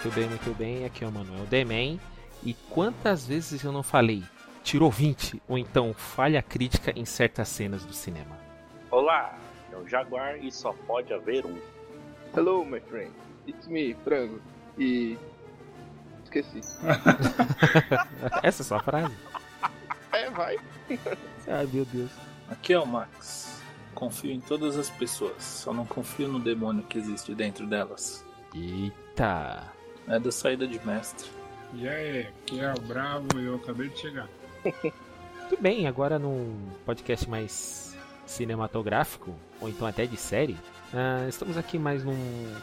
[0.00, 0.84] Muito bem, muito bem.
[0.84, 2.00] Aqui é o Manuel Demen.
[2.44, 4.22] E quantas vezes eu não falei
[4.62, 8.38] tirou 20 ou então falha crítica em certas cenas do cinema?
[8.92, 9.36] Olá,
[9.72, 11.58] é o Jaguar e só pode haver um.
[12.36, 13.10] Hello, my friend.
[13.48, 14.40] It's me, Frango.
[14.78, 15.18] E.
[16.22, 16.60] Esqueci.
[18.44, 19.16] Essa é só a frase?
[20.12, 20.58] É, vai.
[21.48, 22.10] Ai meu Deus.
[22.48, 23.60] Aqui é o Max.
[23.94, 28.24] Confio em todas as pessoas, só não confio no demônio que existe dentro delas.
[28.54, 29.77] Eita.
[30.08, 31.28] É da saída de mestre.
[31.74, 34.28] E aí, aqui é o Bravo e eu acabei de chegar.
[35.48, 37.96] Tudo bem, agora num podcast mais
[38.26, 40.56] cinematográfico, ou então até de série,
[40.92, 42.16] ah, estamos aqui mais num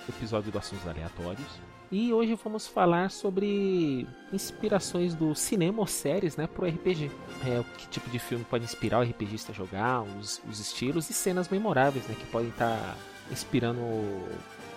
[0.09, 1.47] episódio do Assuntos Aleatórios.
[1.91, 7.11] E hoje vamos falar sobre inspirações do cinema ou séries né, pro RPG.
[7.45, 11.13] É, que tipo de filme pode inspirar o RPGista a jogar, os, os estilos e
[11.13, 12.97] cenas memoráveis né, que podem estar
[13.31, 13.81] inspirando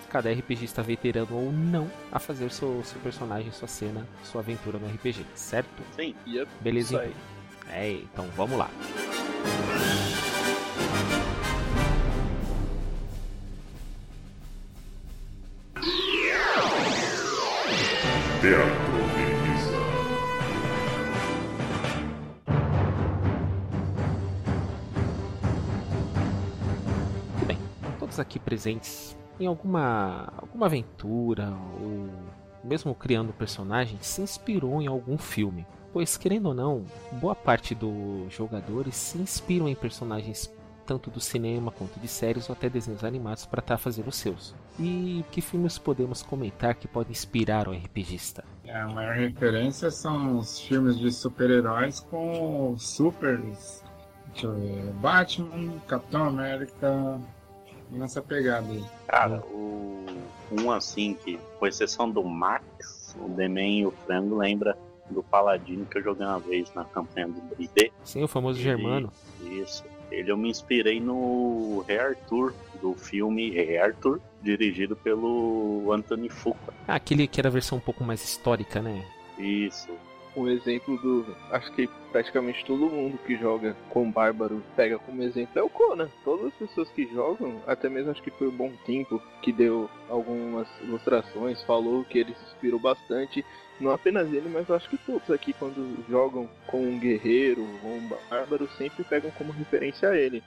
[0.09, 4.87] cada RPGista veterano ou não a fazer seu, seu personagem, sua cena, sua aventura no
[4.87, 5.83] RPG, certo?
[5.95, 6.15] Sim.
[6.27, 6.49] Yep.
[6.59, 6.95] Beleza?
[6.95, 7.15] Isso aí.
[7.61, 7.75] então?
[7.75, 8.69] É, então vamos lá.
[18.41, 18.89] Teatro
[28.19, 32.09] aqui presentes em alguma alguma aventura ou
[32.63, 35.65] mesmo criando personagens se inspirou em algum filme.
[35.91, 40.51] Pois querendo ou não, boa parte dos jogadores se inspiram em personagens
[40.85, 44.55] tanto do cinema quanto de séries ou até desenhos animados para estar fazendo os seus.
[44.79, 48.43] E que filmes podemos comentar que podem inspirar o RPGista?
[48.65, 53.83] É, A maior referência são os filmes de super-heróis com ver.
[54.99, 57.19] Batman, Capitão América.
[57.91, 58.83] Nessa pegada aí.
[59.07, 60.05] Cara, o
[60.51, 64.77] um assim que, com exceção do Max, o Demen e o Frango lembra
[65.09, 67.91] do Paladino que eu joguei uma vez na campanha do D&D.
[68.03, 69.11] Sim, o famoso Ele- Germano.
[69.41, 69.83] Isso.
[70.11, 76.73] Ele eu me inspirei no Rei Arthur, do filme Rei Arthur, dirigido pelo Anthony Fuqua.
[76.87, 79.05] Ah, aquele que era a versão um pouco mais histórica, né?
[79.37, 79.89] Isso.
[80.39, 81.35] Um exemplo do.
[81.51, 86.09] Acho que praticamente todo mundo que joga com Bárbaro pega como exemplo é o Conan.
[86.23, 89.89] Todas as pessoas que jogam, até mesmo acho que foi o Bom Tempo que deu
[90.07, 93.43] algumas ilustrações, falou que ele se inspirou bastante.
[93.81, 98.09] Não apenas ele, mas acho que todos aqui, quando jogam com um guerreiro ou um
[98.29, 100.41] bárbaro, sempre pegam como referência a ele.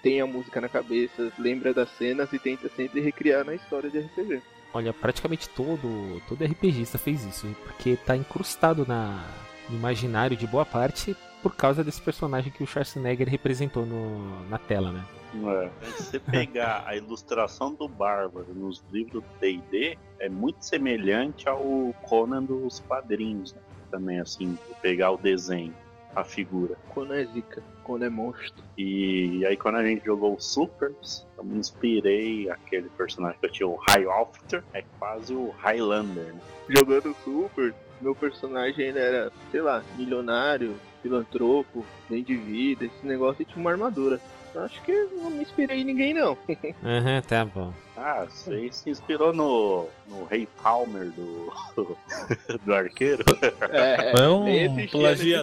[0.00, 3.98] Tem a música na cabeça, lembra das cenas e tenta sempre recriar na história de
[3.98, 4.40] RPG.
[4.74, 9.24] Olha, praticamente todo, todo RPGista fez isso, porque tá incrustado na,
[9.70, 14.58] no imaginário de boa parte por causa desse personagem que o Schwarzenegger representou no, na
[14.58, 15.04] tela, né?
[15.34, 15.70] É.
[15.86, 21.94] Se você pegar a ilustração do Bárbaro nos livros do D&D, é muito semelhante ao
[22.02, 23.60] Conan dos quadrinhos, né?
[23.90, 25.72] Também, assim, pegar o desenho,
[26.14, 26.76] a figura.
[26.88, 28.62] Conan é zica, Conan é monstro.
[28.76, 33.52] E aí quando a gente jogou o Supers, eu me inspirei aquele personagem que eu
[33.52, 36.40] tinha, o High Officer, é quase o Highlander, né?
[36.68, 43.44] jogando Super, meu personagem era, sei lá, milionário, filantropo, bem de vida, esse negócio e
[43.44, 44.20] tinha uma armadura.
[44.54, 46.38] Eu Acho que não me inspirei em ninguém não.
[46.84, 47.72] Aham, tá bom.
[47.96, 51.52] Ah, você se inspirou no, no Rei Palmer do,
[52.64, 53.24] do arqueiro?
[53.70, 54.88] É, É um nem existia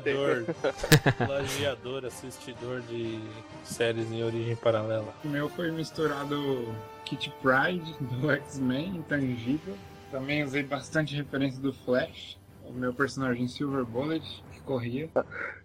[0.02, 0.46] plagiador.
[1.26, 3.20] plagiador, assistidor de
[3.64, 5.14] séries em origem paralela.
[5.24, 6.74] O meu foi misturado
[7.06, 9.76] Kit Pride do X-Men Intangível.
[10.12, 12.38] Também usei bastante referência do Flash.
[12.66, 15.10] O meu personagem Silver Bullet, que corria.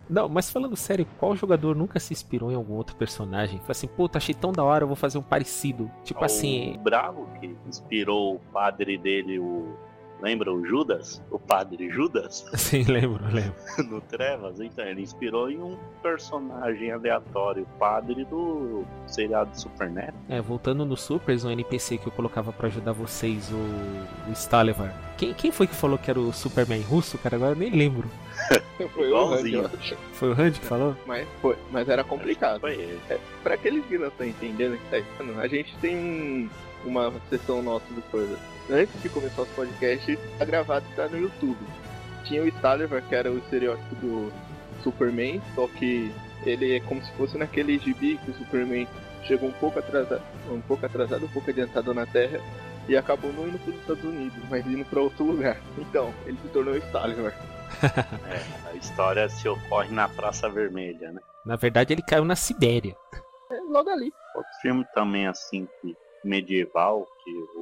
[0.09, 3.59] Não, mas falando sério, qual jogador nunca se inspirou em algum outro personagem?
[3.59, 5.91] Falei assim, puta, achei tão da hora, eu vou fazer um parecido.
[6.05, 9.75] Tipo assim, O Bravo, que inspirou o padre dele, o.
[10.21, 11.23] Lembra o Judas?
[11.31, 12.47] O padre Judas?
[12.53, 13.55] assim, lembro, lembro.
[13.91, 20.15] no Trevas, então ele inspirou em um personagem aleatório, o padre do seriado Super Neto.
[20.29, 24.95] É, voltando no Supers, um NPC que eu colocava pra ajudar vocês, o, o Stalevar.
[25.17, 27.37] Quem, quem foi que falou que era o Superman russo, cara?
[27.37, 28.09] Agora eu nem lembro.
[28.93, 29.63] Foi o Randy.
[30.13, 30.95] Foi o Randy que falou?
[31.07, 32.61] mas, foi, mas era complicado.
[32.61, 33.01] Foi ele.
[33.43, 36.51] Pra aqueles que não estão entendendo o que tá falando, a gente tem um,
[36.85, 38.39] uma sessão nossa do coisa.
[38.71, 41.59] Antes de começar os podcasts, tá gravado e tá no YouTube.
[42.25, 44.33] Tinha o Stalivar, que era o estereótipo do
[44.83, 46.13] Superman, só que
[46.45, 48.89] ele é como se fosse naquele gibi que o Superman
[49.23, 52.41] chegou um pouco atrasado, um pouco atrasado, um pouco adiantado na Terra
[52.89, 55.61] e acabou não indo para os Estados Unidos, mas indo para outro lugar.
[55.79, 57.33] Então, ele se tornou Stalivar.
[58.29, 61.21] É, a história se ocorre na Praça Vermelha, né?
[61.45, 62.97] Na verdade, ele caiu na Sibéria.
[63.51, 64.13] É logo ali.
[64.35, 67.07] Outro filme também assim que medieval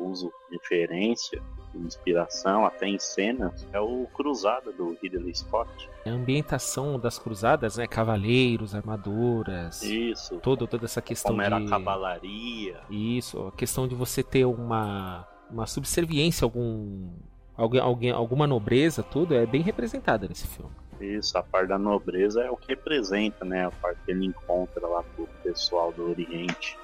[0.04, 1.42] uso referência,
[1.78, 5.90] inspiração até em cenas é o Cruzada do Ridley Scott.
[6.06, 7.86] A ambientação das cruzadas, né?
[7.86, 9.82] Cavaleiros, armaduras.
[9.82, 10.38] Isso.
[10.38, 11.66] Todo, toda essa questão Como era de...
[11.66, 12.80] a cavalaria.
[12.90, 17.10] Isso, a questão de você ter uma, uma subserviência, algum,
[17.56, 20.72] alguém, alguém, alguma nobreza, tudo é bem representada nesse filme.
[21.00, 23.66] Isso, a parte da nobreza é o que representa, né?
[23.66, 25.02] A parte que ele encontra lá
[25.54, 26.76] pessoal do Oriente.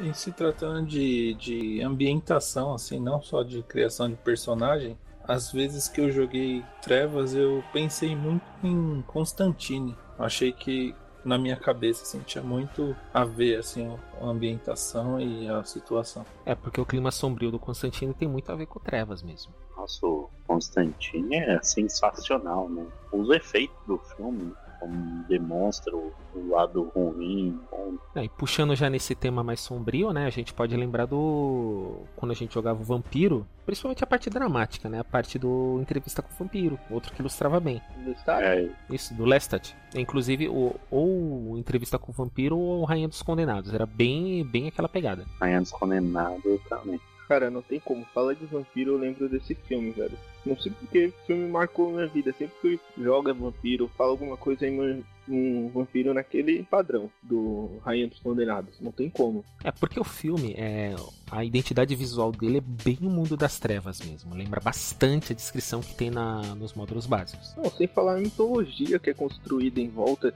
[0.00, 5.88] Em se tratando de, de ambientação, assim, não só de criação de personagem, às vezes
[5.88, 9.96] que eu joguei Trevas, eu pensei muito em Constantine.
[10.18, 10.94] Achei que
[11.24, 16.24] na minha cabeça assim, tinha muito a ver assim, a ambientação e a situação.
[16.44, 19.52] É, porque o clima sombrio do Constantino tem muito a ver com trevas mesmo.
[19.76, 22.86] Nossa, o Constantine é sensacional, né?
[23.12, 24.52] Os efeitos do filme?
[24.86, 27.58] Como demonstra o, o lado ruim.
[27.70, 30.26] Bom, É, e puxando já nesse tema mais sombrio, né?
[30.26, 32.02] A gente pode lembrar do.
[32.14, 35.00] Quando a gente jogava o Vampiro, principalmente a parte dramática, né?
[35.00, 37.82] A parte do Entrevista com o Vampiro, outro que ilustrava bem.
[38.44, 39.74] É, Isso, do Lestat.
[39.94, 43.74] Inclusive, o, ou Entrevista com o Vampiro ou Rainha dos Condenados.
[43.74, 45.26] Era bem, bem aquela pegada.
[45.40, 47.00] Rainha dos Condenados também.
[47.28, 48.04] Cara, não tem como.
[48.14, 50.16] Fala de vampiro, eu lembro desse filme, velho.
[50.44, 52.32] Não sei porque o filme marcou minha vida.
[52.32, 58.06] Sempre que eu jogo vampiro, falo alguma coisa em um vampiro naquele padrão do Rainha
[58.06, 58.80] dos Condenados.
[58.80, 59.44] Não tem como.
[59.64, 60.94] É porque o filme, é,
[61.30, 64.34] a identidade visual dele é bem o mundo das trevas mesmo.
[64.34, 67.54] Lembra bastante a descrição que tem na, nos módulos básicos.
[67.56, 70.32] Não, sem falar a mitologia que é construída em volta.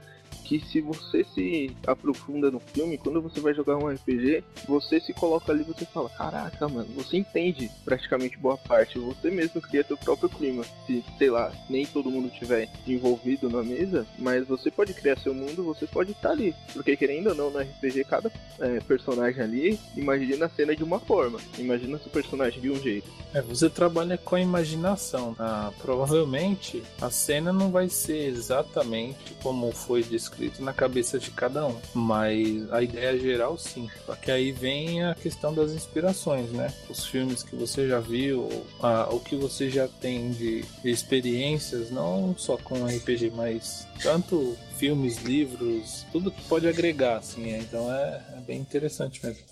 [0.51, 5.13] Que se você se aprofunda no filme, quando você vai jogar um RPG, você se
[5.13, 8.99] coloca ali e você fala, caraca, mano, você entende praticamente boa parte.
[8.99, 10.65] Você mesmo cria seu próprio clima.
[10.85, 15.33] Se, sei lá, nem todo mundo tiver envolvido na mesa, mas você pode criar seu
[15.33, 16.53] mundo, você pode estar ali.
[16.73, 20.99] Porque querendo ou não, no RPG, cada é, personagem ali imagina a cena de uma
[20.99, 21.39] forma.
[21.57, 23.09] Imagina seu personagem de um jeito.
[23.33, 25.33] É, você trabalha com a imaginação.
[25.33, 25.71] tá?
[25.81, 31.75] provavelmente a cena não vai ser exatamente como foi descrito na cabeça de cada um,
[31.93, 33.89] mas a ideia geral sim.
[34.05, 36.73] Só que aí vem a questão das inspirações, né?
[36.89, 38.49] Os filmes que você já viu,
[38.81, 44.55] a- o que você já tem de, de experiências, não só com RPG, mas tanto
[44.77, 47.51] filmes, livros, tudo que pode agregar, assim.
[47.51, 47.59] é.
[47.59, 49.43] Então é, é bem interessante mesmo.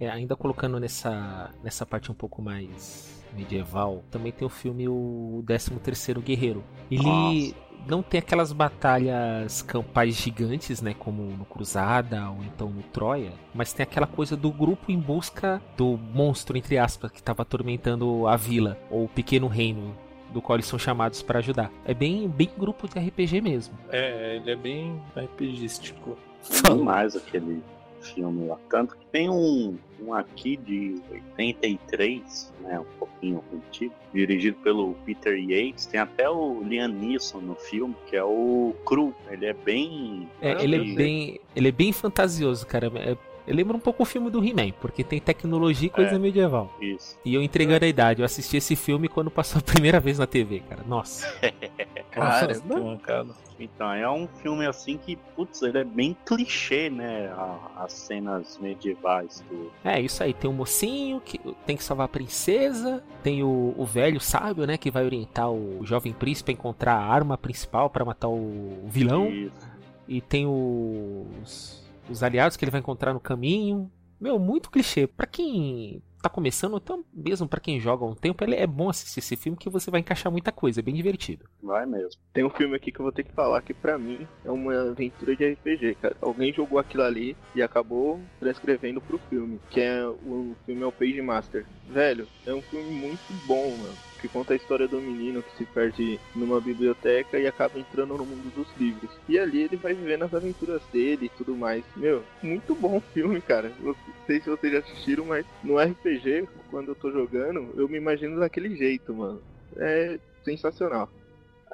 [0.00, 5.42] É, ainda colocando nessa, nessa parte um pouco mais medieval, também tem o filme O
[5.46, 6.64] 13º Guerreiro.
[6.90, 7.67] Ele Nossa.
[7.86, 13.72] Não tem aquelas batalhas campais gigantes, né, como no Cruzada ou então no Troia, mas
[13.72, 18.36] tem aquela coisa do grupo em busca do monstro, entre aspas, que estava atormentando a
[18.36, 19.96] vila, ou o pequeno reino
[20.32, 21.70] do qual eles são chamados para ajudar.
[21.84, 23.74] É bem, bem grupo de RPG mesmo.
[23.90, 26.18] É, ele é bem RPGístico.
[26.64, 27.62] demais aquele
[28.00, 28.56] filme lá.
[28.70, 32.80] Tanto que tem um, um aqui de 83, né?
[32.80, 35.86] Um pouquinho antigo, dirigido pelo Peter Yates.
[35.86, 39.14] Tem até o Liam Neeson no filme, que é o Cru.
[39.30, 40.28] Ele é bem.
[40.40, 40.94] É, ele, é sei.
[40.94, 42.90] bem, ele é bem fantasioso, cara.
[42.96, 46.18] É, eu lembro um pouco o filme do He-Man, porque tem tecnologia e coisa É.
[46.18, 46.70] medieval.
[46.80, 47.18] Isso.
[47.24, 50.26] E eu entregando a idade, eu assisti esse filme quando passou a primeira vez na
[50.26, 50.82] TV, cara.
[50.86, 51.26] Nossa.
[52.14, 53.34] Nossa, que mancada.
[53.58, 57.26] Então, é um filme assim que, putz, ele é bem clichê, né?
[57.28, 59.70] a- as cenas medievais do.
[59.84, 60.32] É, isso aí.
[60.32, 63.02] Tem o mocinho que tem que salvar a princesa.
[63.22, 64.76] Tem o, o velho sábio, né?
[64.78, 69.28] Que vai orientar o jovem príncipe a encontrar a arma principal para matar o vilão.
[69.28, 69.68] Isso.
[70.06, 73.90] E tem os, os aliados que ele vai encontrar no caminho.
[74.20, 75.06] Meu, muito clichê.
[75.06, 78.88] Pra quem tá começando, então mesmo pra quem joga há um tempo, ele é bom
[78.88, 80.80] assistir esse filme que você vai encaixar muita coisa.
[80.80, 81.44] É bem divertido.
[81.62, 82.20] Vai mesmo.
[82.32, 84.90] Tem um filme aqui que eu vou ter que falar que pra mim é uma
[84.90, 86.16] aventura de RPG, cara.
[86.20, 90.92] Alguém jogou aquilo ali e acabou transcrevendo pro filme, que é o filme é o
[90.92, 91.66] Page Master.
[91.88, 94.07] Velho, é um filme muito bom, mano.
[94.20, 98.24] Que conta a história do menino que se perde numa biblioteca e acaba entrando no
[98.24, 99.10] mundo dos livros.
[99.28, 101.84] E ali ele vai vivendo as aventuras dele e tudo mais.
[101.96, 103.72] Meu, muito bom filme, cara.
[103.80, 103.94] Não
[104.26, 108.40] sei se vocês já assistiram, mas no RPG, quando eu tô jogando, eu me imagino
[108.40, 109.40] daquele jeito, mano.
[109.76, 111.08] É sensacional.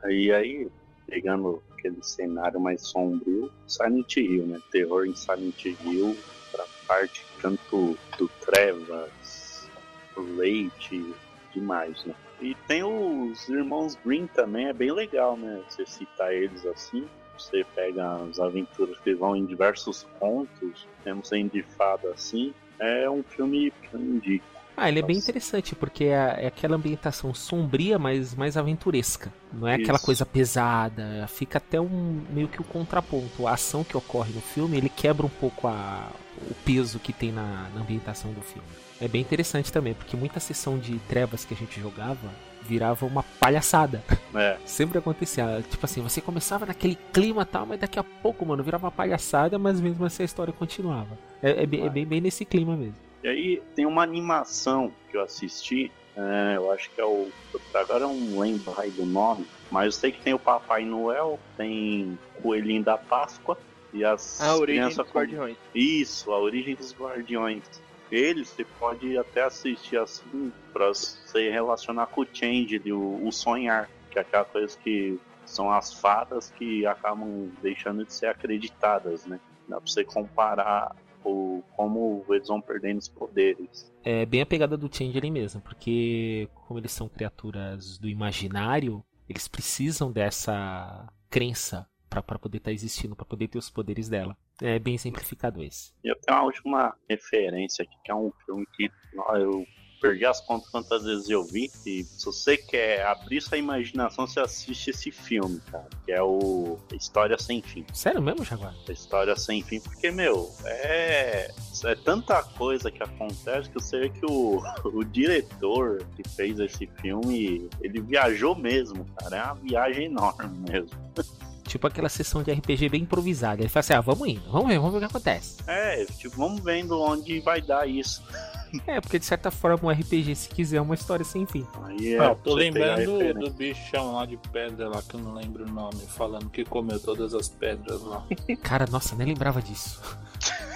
[0.02, 0.68] Aí, aí,
[1.06, 4.60] pegando aquele cenário mais sombrio, Silent Hill, né?
[4.70, 6.16] Terror em Silent Hill,
[6.50, 9.68] pra parte tanto do Trevas,
[10.16, 11.14] leite,
[11.52, 12.14] demais, né?
[12.40, 15.62] E tem os irmãos Green também, é bem legal, né?
[15.68, 17.06] Você citar eles assim.
[17.38, 22.54] Você pega as aventuras que vão em diversos contos, temos em de fada assim.
[22.78, 24.54] É um filme que eu indico.
[24.76, 29.32] Ah, ele é bem interessante, porque é, é aquela ambientação sombria, mas mais aventuresca.
[29.52, 30.04] Não é aquela Isso.
[30.04, 31.26] coisa pesada.
[31.28, 33.46] Fica até um meio que o contraponto.
[33.46, 36.10] A ação que ocorre no filme, ele quebra um pouco a,
[36.50, 38.66] o peso que tem na, na ambientação do filme.
[39.04, 42.30] É bem interessante também, porque muita sessão de trevas que a gente jogava
[42.62, 44.02] virava uma palhaçada.
[44.34, 45.62] É, Sempre acontecia.
[45.70, 48.90] Tipo assim, você começava naquele clima e tal, mas daqui a pouco, mano, virava uma
[48.90, 51.16] palhaçada, mas mesmo assim a história continuava.
[51.40, 52.96] É, é bem, é bem, bem nesse clima mesmo.
[53.22, 57.28] E aí tem uma animação que eu assisti, é, eu acho que é o.
[57.74, 61.38] Agora eu não lembro aí do nome, mas eu sei que tem o Papai Noel,
[61.56, 63.56] tem o Coelhinho da Páscoa
[63.92, 65.56] e as A origem crianças dos com- guardiões.
[65.72, 67.62] Isso, a origem dos guardiões.
[68.10, 73.88] Eles você pode até assistir assim pra você relacionar com o Change, o, o sonhar,
[74.10, 79.38] que é aquela coisa que são as fadas que acabam deixando de ser acreditadas, né?
[79.68, 80.94] Dá pra você comparar
[81.24, 83.92] o, como eles vão perdendo os poderes.
[84.02, 89.48] É bem a pegada do Changeling mesmo, porque como eles são criaturas do imaginário, eles
[89.48, 91.86] precisam dessa crença
[92.22, 94.36] pra poder estar existindo, pra poder ter os poderes dela.
[94.60, 95.92] É bem simplificado esse.
[96.02, 98.90] Eu tenho uma última referência aqui, que é um filme que
[99.34, 99.66] eu
[100.04, 101.70] perdi as contas quantas vezes eu vi.
[101.86, 105.88] E se você quer abrir sua imaginação, você assiste esse filme, cara.
[106.04, 107.86] Que é o História Sem Fim.
[107.94, 108.74] Sério mesmo, Jaguar?
[108.86, 111.50] A História Sem Fim, porque, meu, é,
[111.84, 116.86] é tanta coisa que acontece que você vê que o, o diretor que fez esse
[117.00, 119.36] filme, ele viajou mesmo, cara.
[119.36, 120.90] É uma viagem enorme mesmo.
[121.66, 123.62] Tipo aquela sessão de RPG bem improvisada.
[123.62, 125.56] Ele fala assim: ah, vamos indo, vamos ver, vamos ver o que acontece.
[125.66, 128.22] É, tipo, vamos vendo onde vai dar isso.
[128.88, 131.64] É, porque de certa forma um RPG, se quiser, é uma história sem fim.
[131.84, 135.64] Aí é, Ah, tô lembrando do bichão lá de pedra lá, que eu não lembro
[135.64, 138.26] o nome, falando que comeu todas as pedras lá.
[138.64, 140.02] Cara, nossa, nem lembrava disso.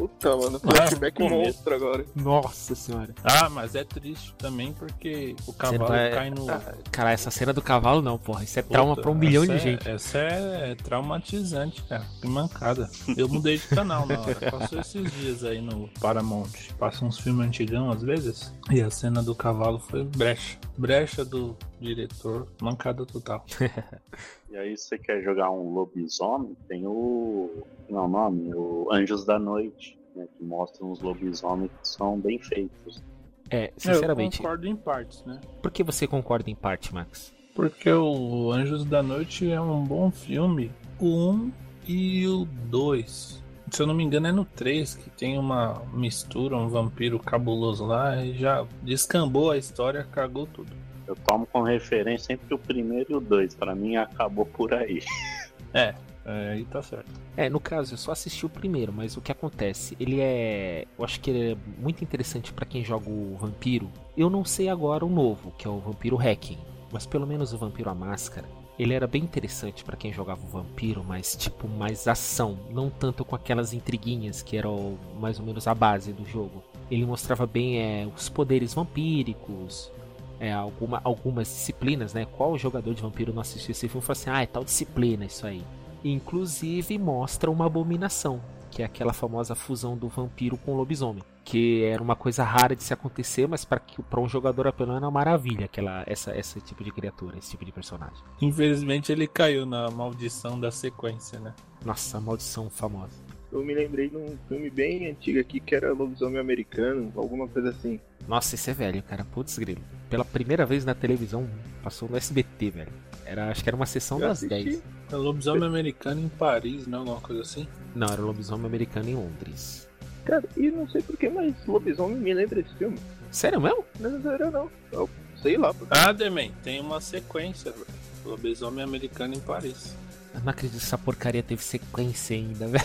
[0.00, 1.30] Puta, mano, Ah, flashback comer.
[1.44, 2.06] monstro agora.
[2.16, 3.14] Nossa senhora.
[3.22, 6.50] Ah, mas é triste também porque o cavalo vai- cai no.
[6.50, 8.42] Ah, Cara, essa cena do cavalo não, porra.
[8.44, 9.86] Isso é trauma Puta, pra um milhão de é- gente.
[9.86, 12.06] Essa é traumatizante, cara.
[12.20, 12.88] Que mancada.
[13.14, 14.50] Eu mudei de canal na hora.
[14.50, 16.48] Passou esses dias aí no Paramount.
[16.78, 18.54] Passa uns filmes antigão às vezes.
[18.70, 20.56] E a cena do cavalo foi brecha.
[20.78, 22.48] Brecha do diretor.
[22.62, 23.44] Mancada total.
[24.50, 27.64] E aí você quer jogar um lobisomem, tem o.
[27.88, 30.26] Não, o nome, o Anjos da Noite, né?
[30.36, 33.02] Que mostram os lobisomens que são bem feitos.
[33.48, 34.38] É, sinceramente.
[34.38, 35.40] Eu concordo em partes, né?
[35.62, 37.32] Por que você concorda em parte, Max?
[37.54, 40.72] Porque o Anjos da Noite é um bom filme.
[40.98, 41.52] O 1
[41.86, 43.42] e o 2.
[43.70, 47.86] Se eu não me engano é no 3 que tem uma mistura, um vampiro cabuloso
[47.86, 50.72] lá e já descambou a história, cagou tudo.
[51.10, 53.52] Eu tomo como referência sempre o primeiro e o dois.
[53.52, 55.02] Pra mim acabou por aí.
[55.72, 57.08] É, aí tá certo.
[57.36, 59.96] É, no caso, eu só assisti o primeiro, mas o que acontece?
[60.00, 60.84] Ele é.
[60.98, 63.88] Eu acho que ele é muito interessante pra quem joga o vampiro.
[64.16, 66.58] Eu não sei agora o novo, que é o Vampiro Hacking.
[66.92, 68.48] Mas pelo menos o Vampiro a Máscara.
[68.76, 72.58] Ele era bem interessante pra quem jogava o vampiro, mas tipo, mais ação.
[72.70, 76.64] Não tanto com aquelas intriguinhas que eram mais ou menos a base do jogo.
[76.90, 79.92] Ele mostrava bem é, os poderes vampíricos,
[80.40, 82.24] é, alguma, algumas disciplinas, né?
[82.24, 85.26] Qual jogador de vampiro não assistiu esse filme e falou assim: ah, é tal disciplina
[85.26, 85.62] isso aí.
[86.02, 91.84] Inclusive mostra uma abominação, que é aquela famosa fusão do vampiro com o lobisomem, que
[91.84, 93.82] era uma coisa rara de se acontecer, mas para
[94.18, 97.72] um jogador apelando é uma maravilha, aquela essa esse tipo de criatura, esse tipo de
[97.72, 98.24] personagem.
[98.40, 101.52] Infelizmente ele caiu na maldição da sequência, né?
[101.84, 103.29] Nossa, a maldição famosa.
[103.52, 107.70] Eu me lembrei de um filme bem antigo aqui que era Lobisomem Americano, alguma coisa
[107.70, 107.98] assim.
[108.28, 109.24] Nossa, esse é velho, cara.
[109.24, 109.80] Putz, grilo.
[110.08, 111.48] Pela primeira vez na televisão,
[111.82, 112.92] passou no SBT, velho.
[113.24, 114.64] Era, acho que era uma sessão Eu das assisti.
[114.64, 114.82] 10.
[115.12, 116.96] É lobisomem americano em Paris, né?
[116.96, 117.66] Alguma coisa assim.
[117.94, 119.88] Não, era lobisomem americano em Londres.
[120.24, 122.98] Cara, e não sei porquê, mas Lobisomem me lembra esse filme.
[123.32, 123.84] Sério mesmo?
[123.98, 124.70] Não era não.
[124.92, 125.08] Eu
[125.42, 125.72] sei lá.
[125.74, 127.86] porque- Ah, Demen, tem uma sequência, velho.
[128.24, 129.96] Lobisomem americano em Paris.
[130.34, 132.84] Eu não acredito que essa porcaria teve sequência ainda, velho.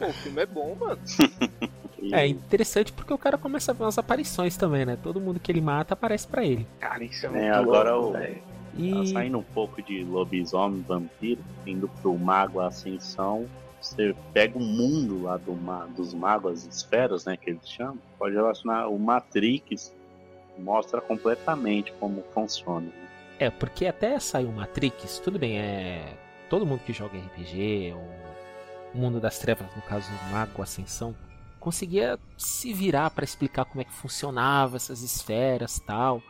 [0.00, 0.98] O filme é bom, mano.
[2.00, 4.96] E É interessante porque o cara começa a ver umas aparições também, né?
[5.02, 6.66] Todo mundo que ele mata aparece pra ele.
[6.80, 8.34] Cara, isso é É, muito agora louco, o- velho.
[8.36, 8.42] tá
[8.78, 13.46] E saindo um pouco de lobisomem, vampiro, indo pro mago ascensão.
[13.80, 17.98] Você pega o mundo lá do ma dos magos, as esferas, né, que eles chamam.
[18.18, 19.92] Pode relacionar o Matrix,
[20.58, 22.86] mostra completamente como funciona.
[22.86, 22.92] né?
[23.38, 26.04] é, porque até saiu Matrix, tudo bem, é.
[26.48, 28.08] Todo mundo que joga RPG, ou
[28.94, 31.14] o mundo das trevas, no caso Mago Ascensão,
[31.58, 36.22] conseguia se virar para explicar como é que funcionava essas esferas tal.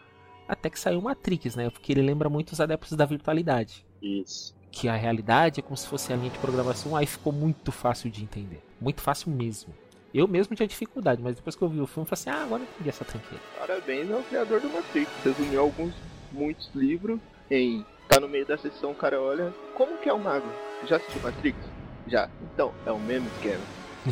[0.49, 1.69] Até que saiu Matrix, né?
[1.69, 3.85] Porque ele lembra muito os adeptos da virtualidade.
[4.01, 4.55] Isso.
[4.71, 8.11] Que a realidade é como se fosse a linha de programação, aí ficou muito fácil
[8.11, 8.63] de entender.
[8.81, 9.75] Muito fácil mesmo.
[10.15, 12.45] Eu mesmo tinha dificuldade, mas depois que eu vi o filme, eu falei assim: ah,
[12.45, 13.43] agora eu entendi essa tranqueira.
[13.59, 15.11] Parabéns ao criador do Matrix.
[15.23, 15.95] Resumiu alguns,
[16.33, 17.21] muitos livros
[17.51, 17.85] em.
[18.09, 19.53] Tá no meio da sessão, o cara olha.
[19.75, 20.47] Como que é o mago?
[20.87, 21.59] Já assistiu Matrix?
[22.07, 22.29] Já.
[22.55, 23.63] Então, é o mesmo esquema.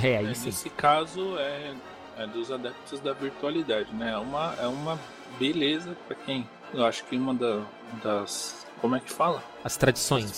[0.02, 0.46] É, É, aí sim.
[0.46, 1.74] nesse caso é,
[2.18, 4.10] é dos adeptos da virtualidade, né?
[4.12, 4.98] É uma, é uma
[5.38, 6.48] beleza pra quem.
[6.72, 7.62] Eu acho que uma da-
[8.02, 8.66] das.
[8.80, 9.42] Como é que fala?
[9.62, 10.36] As tradições.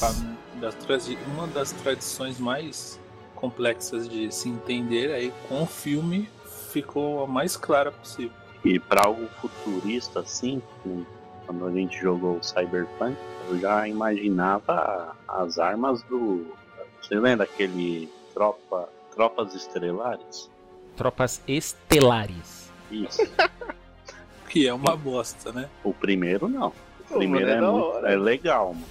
[0.60, 3.00] Das tradi- uma das tradições mais
[3.34, 6.28] complexas de se entender aí com o filme
[6.70, 8.32] ficou a mais clara possível.
[8.64, 11.06] E pra algo futurista assim, como
[11.46, 13.16] quando a gente jogou o Cyberpunk,
[13.48, 16.46] eu já imaginava as armas do.
[17.00, 20.50] Você lembra aquele tropa, Tropas Estrelares?
[20.96, 22.70] Tropas estelares.
[22.90, 23.22] Isso.
[24.48, 25.68] Que é uma bosta, né?
[25.84, 26.72] o primeiro não.
[27.10, 28.86] O primeiro é é, muito- é legal, mano.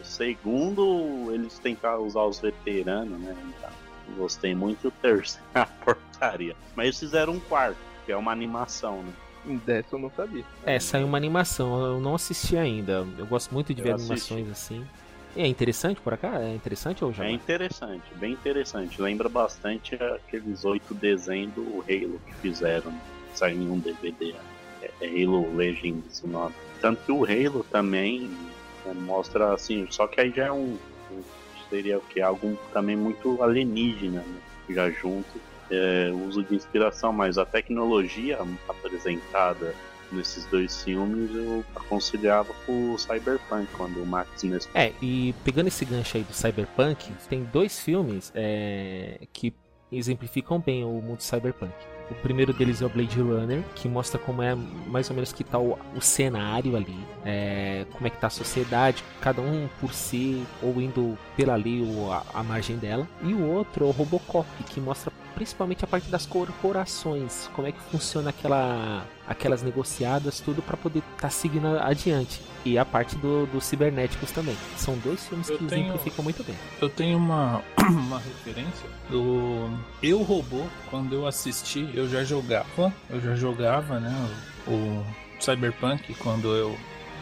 [0.00, 3.36] O segundo, eles tentaram usar os veteranos, né?
[3.48, 3.70] Então,
[4.16, 4.88] gostei muito.
[4.88, 6.56] O terceiro, a portaria.
[6.74, 9.12] Mas eles fizeram um quarto, que é uma animação, né?
[9.44, 10.44] Dessa eu não sabia.
[10.64, 13.04] É, saiu uma animação, eu não assisti ainda.
[13.18, 14.32] Eu gosto muito de Eu ver assisti.
[14.32, 14.86] animações assim.
[15.34, 16.40] E é interessante por cá?
[16.42, 17.24] É interessante ou já?
[17.24, 19.00] É interessante, bem interessante.
[19.00, 22.90] Lembra bastante aqueles oito desenhos do Halo que fizeram.
[22.90, 23.00] né?
[23.34, 24.34] Saiu em um DVD.
[24.82, 26.54] É, é Halo Legends o nome.
[26.80, 28.28] Tanto que o Halo também
[28.84, 30.78] né, mostra assim, só que aí já é um.
[31.10, 31.22] um-
[31.70, 32.20] seria o que?
[32.20, 34.40] Algo também muito alienígena, né?
[34.68, 35.40] Já junto.
[35.74, 38.38] É, uso de inspiração, mas a tecnologia
[38.68, 39.74] apresentada
[40.12, 45.84] nesses dois filmes eu aconselhava pro Cyberpunk, quando o Max mesmo É, e pegando esse
[45.84, 49.54] gancho aí do Cyberpunk, tem dois filmes é, que
[49.92, 51.72] exemplificam bem o mundo cyberpunk.
[52.10, 55.42] O primeiro deles é o Blade Runner, que mostra como é mais ou menos que
[55.42, 59.94] tá o, o cenário ali, é, como é que tá a sociedade, cada um por
[59.94, 63.08] si, ou indo pela lei ou a, a margem dela.
[63.22, 67.72] E o outro é o Robocop, que mostra principalmente a parte das corporações, como é
[67.72, 72.42] que funciona aquela, aquelas negociadas, tudo para poder estar tá seguindo adiante.
[72.64, 74.56] E a parte do, dos cibernéticos também.
[74.76, 76.54] São dois filmes Eu que tenho- exemplificam muito bem.
[76.80, 79.68] Eu tenho uma, uma referência do
[80.02, 84.14] Eu Robô, quando eu assisti, eu já jogava, eu já jogava, né,
[84.66, 85.04] o, o
[85.40, 86.76] Cyberpunk quando eu,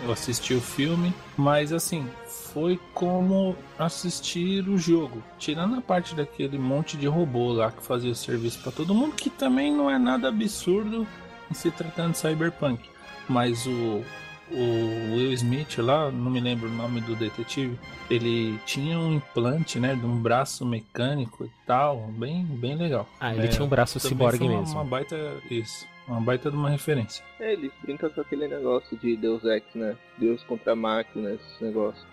[0.04, 2.06] eu assisti o filme, mas assim,
[2.52, 8.14] foi como assistir o jogo, tirando a parte daquele monte de robô lá que fazia
[8.14, 11.06] serviço pra todo mundo, que também não é nada absurdo
[11.50, 12.88] em se tratando de Cyberpunk,
[13.28, 14.04] mas o
[14.50, 17.78] o Will Smith lá, não me lembro o nome do detetive,
[18.10, 23.08] ele tinha um implante, né, de um braço mecânico e tal, bem, bem legal.
[23.20, 24.74] Ah, ele É, tinha um braço também ciborgue foi uma, mesmo.
[24.74, 25.16] Uma baita,
[25.50, 27.24] isso, uma baita de uma referência.
[27.38, 29.96] É, eles brincam com aquele negócio de Deus Ex, né?
[30.18, 32.04] Deus contra a máquina, esse negócio.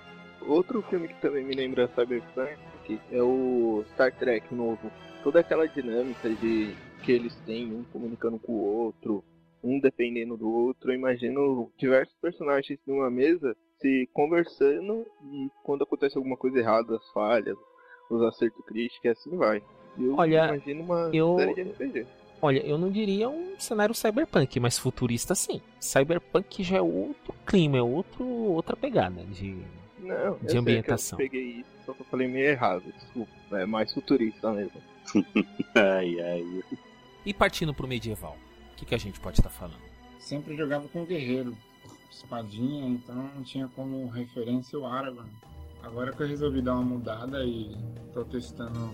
[0.45, 2.57] Outro filme que também me lembra Cyberpunk
[3.11, 4.91] é o Star Trek novo.
[5.23, 6.73] Toda aquela dinâmica de
[7.03, 9.23] que eles têm, um comunicando com o outro,
[9.63, 10.91] um dependendo do outro.
[10.91, 17.07] Eu imagino diversos personagens numa mesa se conversando e quando acontece alguma coisa errada, as
[17.11, 17.57] falhas,
[18.09, 19.61] os acertos críticos, e assim vai.
[19.99, 22.05] Eu Olha, imagino uma eu- série de RPG.
[22.39, 25.59] Olha, eu não diria um cenário cyberpunk, mas futurista sim.
[25.79, 29.57] Cyberpunk já é outro clima, é outro, outra pegada de.
[29.99, 31.19] Não, eu de sei que ambientação.
[31.19, 33.31] Eu peguei isso, só que eu falei meio errado, desculpa.
[33.53, 34.79] É mais futurista mesmo.
[35.75, 36.63] Ai, ai.
[37.25, 38.37] E partindo pro medieval,
[38.77, 39.81] que, que a gente pode estar falando?
[40.19, 41.57] Sempre jogava com guerreiro,
[42.11, 45.29] espadinha, então tinha como referência o Aragorn.
[45.83, 47.75] Agora que eu resolvi dar uma mudada e
[48.13, 48.93] tô testando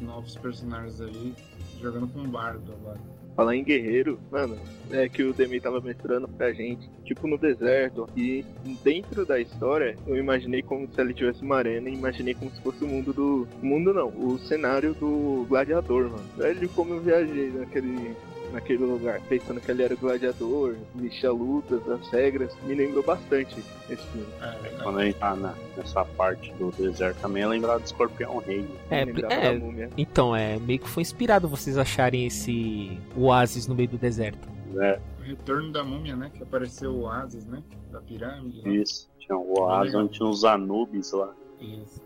[0.00, 1.34] novos personagens aí,
[1.80, 3.00] jogando com bardo agora.
[3.34, 4.58] Falar em guerreiro, mano,
[4.90, 8.44] é que o Demi tava mostrando pra gente, tipo no deserto, e
[8.82, 12.60] dentro da história, eu imaginei como se ele tivesse uma arena e imaginei como se
[12.60, 13.48] fosse o mundo do.
[13.62, 16.24] o mundo não, o cenário do gladiador, mano.
[16.36, 18.16] Velho, como eu viajei naquele.
[18.52, 23.62] Naquele lugar, pensando que ele era o gladiador, mexia lutas, as regras, me lembrou bastante
[23.90, 24.26] esse filme.
[24.40, 24.82] É, verdade.
[24.82, 28.62] Quando a gente tá na- nessa parte do deserto também é lembrar do Escorpião Rei.
[28.62, 28.68] né?
[28.90, 29.52] É,
[29.84, 34.48] é, então, é meio que foi inspirado vocês acharem esse oásis no meio do deserto.
[34.72, 34.98] né?
[35.18, 36.30] O retorno da múmia, né?
[36.34, 37.62] Que apareceu o Oasis, né?
[37.92, 38.62] Da pirâmide.
[38.62, 38.68] lá.
[38.70, 39.10] Isso.
[39.18, 41.34] Tinha o Oásis onde tinha os Anubis lá.
[41.60, 42.00] Isso.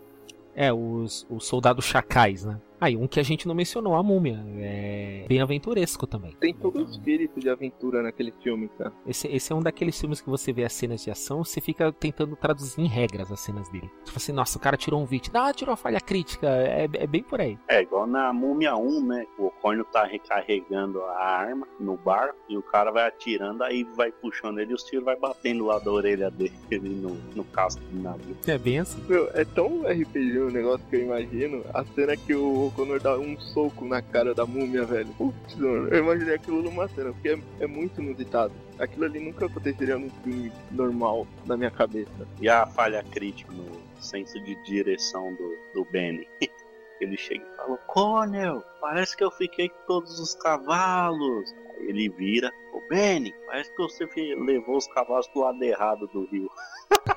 [0.55, 2.59] É, os, os soldados chacais, né?
[2.83, 4.43] Aí, um que a gente não mencionou, a múmia.
[4.57, 6.35] É bem aventuresco também.
[6.37, 8.91] Tem todo o espírito de aventura naquele filme, cara.
[9.07, 11.93] Esse, esse é um daqueles filmes que você vê as cenas de ação, você fica
[11.93, 13.89] tentando traduzir em regras as cenas dele.
[14.03, 15.31] Tipo assim, nossa, o cara tirou um vídeo.
[15.33, 16.45] Ah, tirou a falha crítica.
[16.47, 17.57] É, é bem por aí.
[17.69, 19.25] É igual na Múmia 1, né?
[19.39, 24.11] O Ocônio tá recarregando a arma no barco e o cara vai atirando, aí vai
[24.11, 26.51] puxando ele e os tiros vai batendo lá da orelha dele
[27.01, 28.35] no, no casco do navio.
[28.45, 29.01] É bem assim.
[29.07, 31.63] Meu, é tão RPG o negócio que eu imagino.
[31.73, 35.09] A cena que o Connor dá um soco na cara da múmia, velho.
[35.17, 38.53] Putz, mano, eu imaginei aquilo numa cena, porque é, é muito inusitado.
[38.79, 42.27] Aquilo ali nunca aconteceria num filme normal na minha cabeça.
[42.41, 46.27] E a falha crítica no senso de direção do, do Benny.
[46.99, 51.53] Ele chega e fala: Conel, parece que eu fiquei com todos os cavalos.
[51.77, 54.05] Aí ele vira: Ô Benny, parece que você
[54.35, 56.49] levou os cavalos pro lado errado do rio.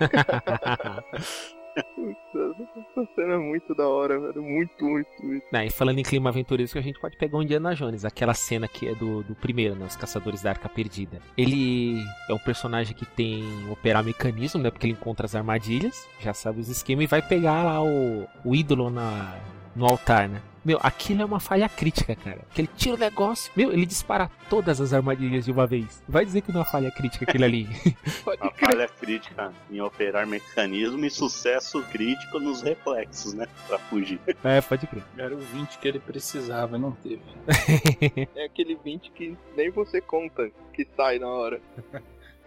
[1.76, 4.42] Essa cena é muito da hora, velho.
[4.42, 5.44] Muito, muito, muito.
[5.52, 8.88] E falando em clima aventuresco, a gente pode pegar um Indiana Jones, aquela cena que
[8.88, 9.84] é do, do primeiro, né?
[9.86, 11.20] Os Caçadores da Arca Perdida.
[11.36, 14.70] Ele é um personagem que tem operar mecanismo, né?
[14.70, 18.54] Porque ele encontra as armadilhas, já sabe os esquemas, e vai pegar lá o, o
[18.54, 19.38] ídolo na,
[19.74, 20.40] no altar, né?
[20.66, 22.40] Meu, aquilo é uma falha crítica, cara.
[22.52, 26.02] Que ele tira o negócio, meu, ele dispara todas as armadilhas de uma vez.
[26.08, 27.68] Vai dizer que não é uma falha crítica aquilo ali.
[28.24, 28.70] Pode A crer.
[28.70, 33.46] falha crítica em operar mecanismo e sucesso crítico nos reflexos, né?
[33.68, 34.18] Pra fugir.
[34.42, 35.04] é, pode crer.
[35.16, 37.22] Era o 20 que ele precisava e não teve.
[38.34, 41.60] É aquele 20 que nem você conta que sai na hora.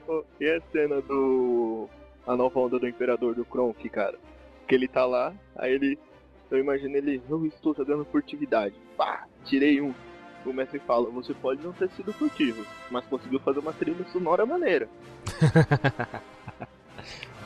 [0.06, 1.88] Pô, e a cena do.
[2.28, 4.18] A nova onda do Imperador do Kronk, cara.
[4.68, 5.98] Que ele tá lá, aí ele.
[6.52, 8.76] Eu imagino ele, eu estou jogando furtividade.
[8.98, 9.94] Pá, tirei um.
[10.46, 14.46] O mestre fala, você pode não ter sido furtivo, mas conseguiu fazer uma trilha sonora
[14.46, 14.88] maneira.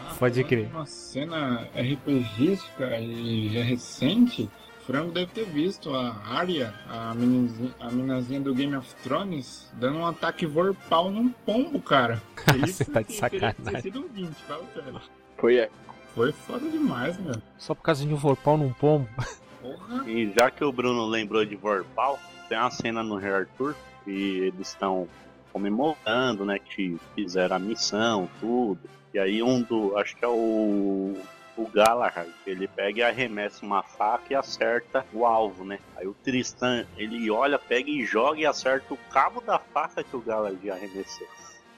[0.06, 0.68] Ah, Pode falando crer.
[0.72, 4.50] Uma cena RPGística e já recente.
[4.86, 10.00] Frango deve ter visto a Arya, a minazinha, a minazinha do Game of Thrones, dando
[10.00, 12.22] um ataque vorpal num pombo, cara.
[12.60, 13.82] Você tá de que ter sacanagem.
[13.82, 15.02] sido um 20, fala sério.
[15.38, 15.70] Foi é.
[16.14, 17.36] Foi foda demais, meu.
[17.58, 19.08] Só por causa de um vorpal num pombo.
[19.62, 20.10] Porra.
[20.10, 24.40] E já que o Bruno lembrou de Vorpal, tem uma cena no Rei Arthur e
[24.40, 25.08] eles estão
[25.54, 26.60] comemorando, né?
[26.60, 28.82] Que fizeram a missão, tudo.
[29.14, 29.98] E aí um do.
[29.98, 31.16] Acho que é o.
[31.56, 35.78] O Galahad, ele pega e arremessa uma faca e acerta o alvo, né?
[35.96, 40.16] Aí o Tristan, ele olha, pega e joga e acerta o cabo da faca que
[40.16, 41.28] o Galahad arremessou.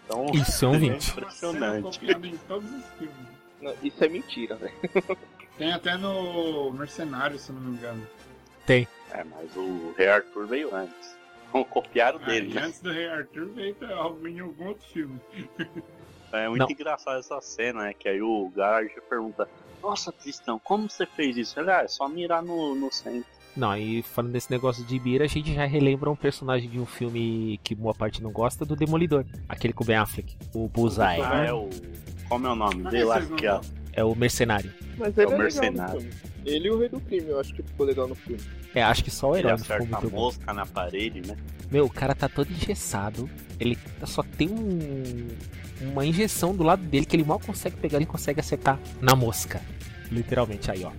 [0.06, 0.92] Então, Isso é um é 20.
[0.92, 2.06] Uma cena impressionante.
[2.06, 3.35] em todos os filmes.
[3.62, 4.74] Não, isso é mentira, velho.
[5.58, 8.06] Tem até no Mercenário, se não me engano.
[9.12, 11.16] É, mas o Rei Arthur veio antes.
[11.50, 12.62] Então copiaram Ah, dele, né?
[12.64, 13.76] antes do Rei Arthur veio
[14.28, 15.20] em algum outro filme.
[16.34, 16.70] É muito Não.
[16.70, 17.94] engraçado essa cena, né?
[17.94, 19.48] Que aí o Garage pergunta:
[19.82, 21.58] Nossa, Tristão, como você fez isso?
[21.58, 23.30] Ele, ah, é só mirar no, no centro.
[23.56, 26.86] Não, e falando desse negócio de mira, a gente já relembra um personagem de um
[26.86, 29.24] filme que boa parte não gosta, do Demolidor.
[29.48, 30.36] Aquele com o Ben Affleck.
[30.54, 31.22] O Bullseye.
[31.22, 31.70] Ah, é o.
[32.30, 33.22] Como é o nome que lá?
[33.22, 33.62] Que é?
[33.94, 34.72] É o Mercenário.
[34.98, 36.10] Mas É ele o é, legal mercenário.
[36.46, 38.42] Ele e o Rei do Crime, eu acho que ficou legal no filme.
[38.74, 40.18] É, acho que só o ele herói não ficou muito bom.
[40.18, 41.36] mosca na parede, né?
[41.72, 43.30] Meu, o cara tá todo engessado.
[43.60, 45.28] Ele só tem um,
[45.82, 49.62] uma injeção do lado dele que ele mal consegue pegar e consegue acertar na mosca.
[50.12, 50.92] Literalmente, aí ó.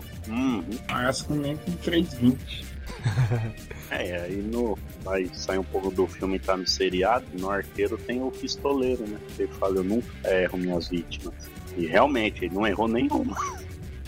[0.88, 2.64] Ah, essa também com 320.
[3.88, 4.76] É, aí no.
[5.02, 7.24] Vai sair um pouco do filme e tá no seriado.
[7.38, 9.16] No arqueiro tem o pistoleiro, né?
[9.38, 11.34] Ele fala: Eu nunca erro minhas vítimas.
[11.76, 13.36] E realmente, ele não errou nenhuma.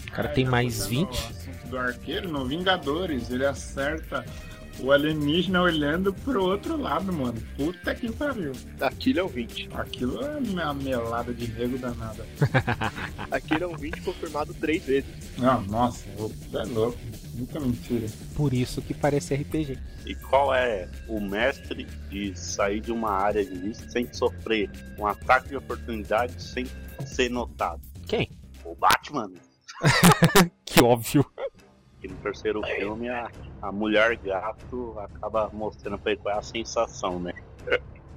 [0.09, 1.07] O cara tem mais puxando 20.
[1.07, 4.25] O assunto do arqueiro, no Vingadores, ele acerta
[4.81, 7.41] o alienígena olhando pro outro lado, mano.
[7.57, 8.53] Puta que pariu.
[8.81, 9.69] Aquilo é um 20.
[9.75, 12.27] Aquilo é uma melada de rego danada.
[13.31, 15.09] Aquilo é um 20 confirmado três vezes.
[15.37, 16.99] Não, nossa, é louco.
[17.35, 18.07] Muita mentira.
[18.35, 19.79] Por isso que parece RPG.
[20.07, 25.07] E qual é o mestre de sair de uma área de risco sem sofrer um
[25.07, 26.67] ataque de oportunidade sem
[27.05, 27.81] ser notado?
[28.07, 28.31] Quem?
[28.65, 29.31] O Batman.
[30.65, 31.25] Que óbvio.
[32.03, 33.31] E no terceiro filme a,
[33.61, 37.33] a mulher gato acaba mostrando pra ele qual é a sensação, né?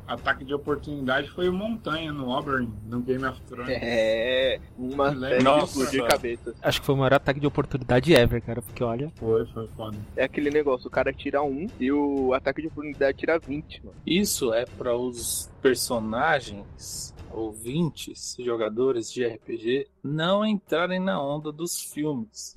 [0.07, 3.69] Ataque de oportunidade foi o Montanha no Auburn, no Game of Thrones.
[3.81, 5.79] É, uma de Nossa.
[5.79, 6.55] explodir cabeças.
[6.61, 8.61] Acho que foi o maior ataque de oportunidade ever, cara.
[8.61, 9.09] Porque olha.
[9.15, 9.97] Foi, foi foda.
[10.17, 13.95] É aquele negócio, o cara tira um e o ataque de oportunidade tira 20, mano.
[14.05, 22.53] Isso é para os personagens, ouvintes, jogadores de RPG, não entrarem na onda dos filmes.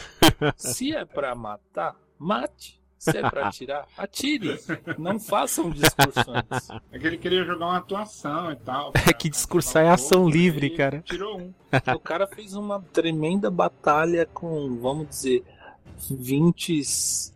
[0.56, 2.82] Se é para matar, mate.
[2.98, 4.58] Se é para atirar, atire.
[4.98, 6.70] Não façam discussões.
[6.90, 8.92] É que ele queria jogar uma atuação e tal.
[9.06, 11.02] É que discursar é ação livre, cara.
[11.02, 11.52] Tirou um.
[11.94, 15.44] O cara fez uma tremenda batalha com, vamos dizer,
[16.10, 16.80] 20,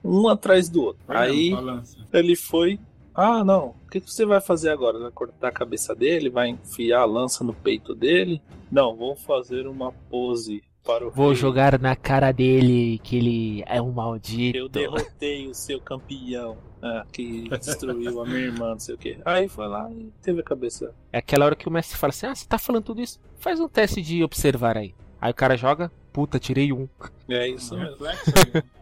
[0.02, 1.02] um atrás do outro.
[1.06, 1.98] Aí Balança.
[2.14, 2.80] ele foi.
[3.14, 3.74] Ah, não.
[3.84, 4.98] O que você vai fazer agora?
[4.98, 6.30] Vai cortar a cabeça dele?
[6.30, 8.40] Vai enfiar a lança no peito dele?
[8.70, 10.62] Não, vou fazer uma pose
[11.14, 11.34] Vou rei.
[11.36, 14.56] jogar na cara dele que ele é um maldito.
[14.56, 16.56] Eu derrotei o seu campeão.
[16.82, 19.18] ah, que destruiu a minha irmã, não sei o que.
[19.24, 20.94] Aí foi lá e teve a cabeça.
[21.12, 23.20] É aquela hora que o mestre fala assim: Ah, você tá falando tudo isso?
[23.38, 24.94] Faz um teste de observar aí.
[25.20, 26.88] Aí o cara joga, puta, tirei um.
[27.28, 28.06] É isso mesmo.
[28.06, 28.62] aí.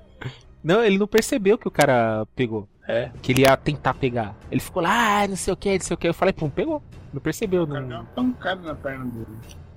[0.62, 2.68] Não, ele não percebeu que o cara pegou.
[2.88, 3.12] É.
[3.22, 4.36] Que ele ia tentar pegar.
[4.50, 6.08] Ele ficou lá, ah, não sei o que, não sei o que.
[6.08, 6.82] Eu falei, pum, pegou.
[7.12, 7.96] Não percebeu, O cara deu não.
[8.00, 9.26] uma pancada na perna dele.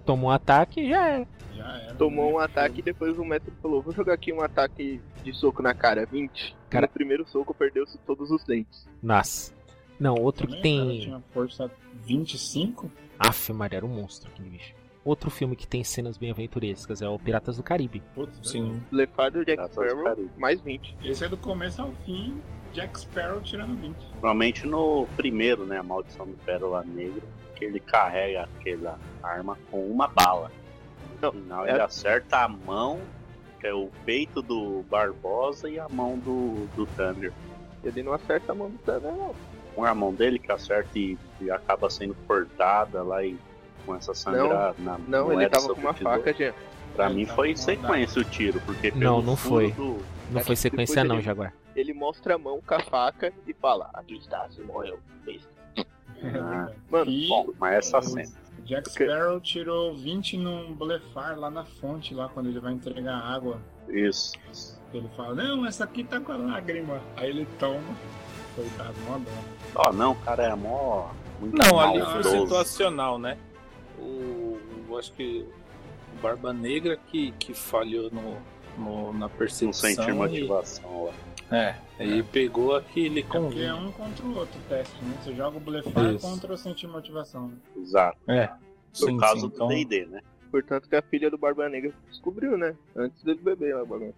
[0.10, 1.28] Tomou um ataque e já era.
[1.56, 1.94] Já era.
[1.94, 5.62] Tomou um ataque e depois o mestre falou: Vou jogar aqui um ataque de soco
[5.62, 6.56] na cara, 20.
[6.68, 8.88] Cara- No primeiro soco perdeu-se todos os dentes.
[9.04, 9.54] Nossa.
[10.00, 11.02] Não, outro que Também, o cara tem.
[11.02, 11.72] tinha força
[12.06, 12.90] 25?
[13.20, 14.74] Aff, Maria, era um monstro aquele bicho.
[15.06, 18.02] Outro filme que tem cenas bem aventurescas é o Piratas do Caribe.
[18.16, 18.82] Putz, Sim.
[18.92, 20.96] Lefardo Jack Sparrow, mais 20.
[21.04, 22.42] Esse é do começo ao fim,
[22.74, 23.96] Jack Sparrow tirando 20.
[24.12, 25.78] Provavelmente no primeiro, né?
[25.78, 27.22] A maldição do Pérola Negra,
[27.60, 30.50] que ele carrega aquela arma com uma bala.
[31.22, 33.00] No Não, final é- ele acerta a mão,
[33.60, 37.32] que é o peito do Barbosa, e a mão do, do Thunder.
[37.84, 39.36] Ele não acerta a mão do Thunder, não.
[39.76, 43.38] Com a mão dele que acerta e, e acaba sendo cortada lá e
[43.86, 46.54] começa a sangrar na Não, no ele tava com uma faca, Jean.
[46.96, 49.72] Pra Ele mim foi com sequência o tiro, porque Não, pelo não foi.
[49.74, 51.54] do- Não foi que sequência, não, ele- Jaguar.
[51.76, 55.00] Ele mostra a mão com a faca e fala: Aqui está, você morreu.
[55.26, 55.48] besta."
[56.24, 58.30] Ah, Mano, E bom, mas essa cena.
[58.66, 63.60] Jack Sparrow tirou 20 num blefar lá na fonte, lá quando ele vai entregar água.
[63.88, 64.34] Isso.
[64.94, 67.02] Ele fala, não, essa aqui tá com a lágrima.
[67.16, 67.82] Aí ele toma.
[68.56, 69.32] Coitado, mó dó.
[69.88, 71.10] Ó, não, o cara é mó.
[71.40, 73.38] Muito Não, ali foi situacional, né?
[73.98, 75.46] O, eu acho que
[76.18, 78.38] o Barba Negra que, que falhou no,
[78.78, 79.74] no- na Não percepção.
[79.74, 81.14] sentir e- motivação lá.
[81.52, 83.72] É, aí pegou aquele É porque é convite.
[83.72, 85.18] um contra o outro teste, né?
[85.22, 86.28] Você joga o blefar Isso.
[86.28, 87.52] contra o sentir motivação.
[87.76, 88.18] Exato.
[88.28, 90.22] É, Por sim, causa sim, do então, D&D, né?
[90.52, 92.76] portanto que a filha do Barba Negra descobriu, né?
[92.96, 94.14] Antes dele beber lá, o bagulho.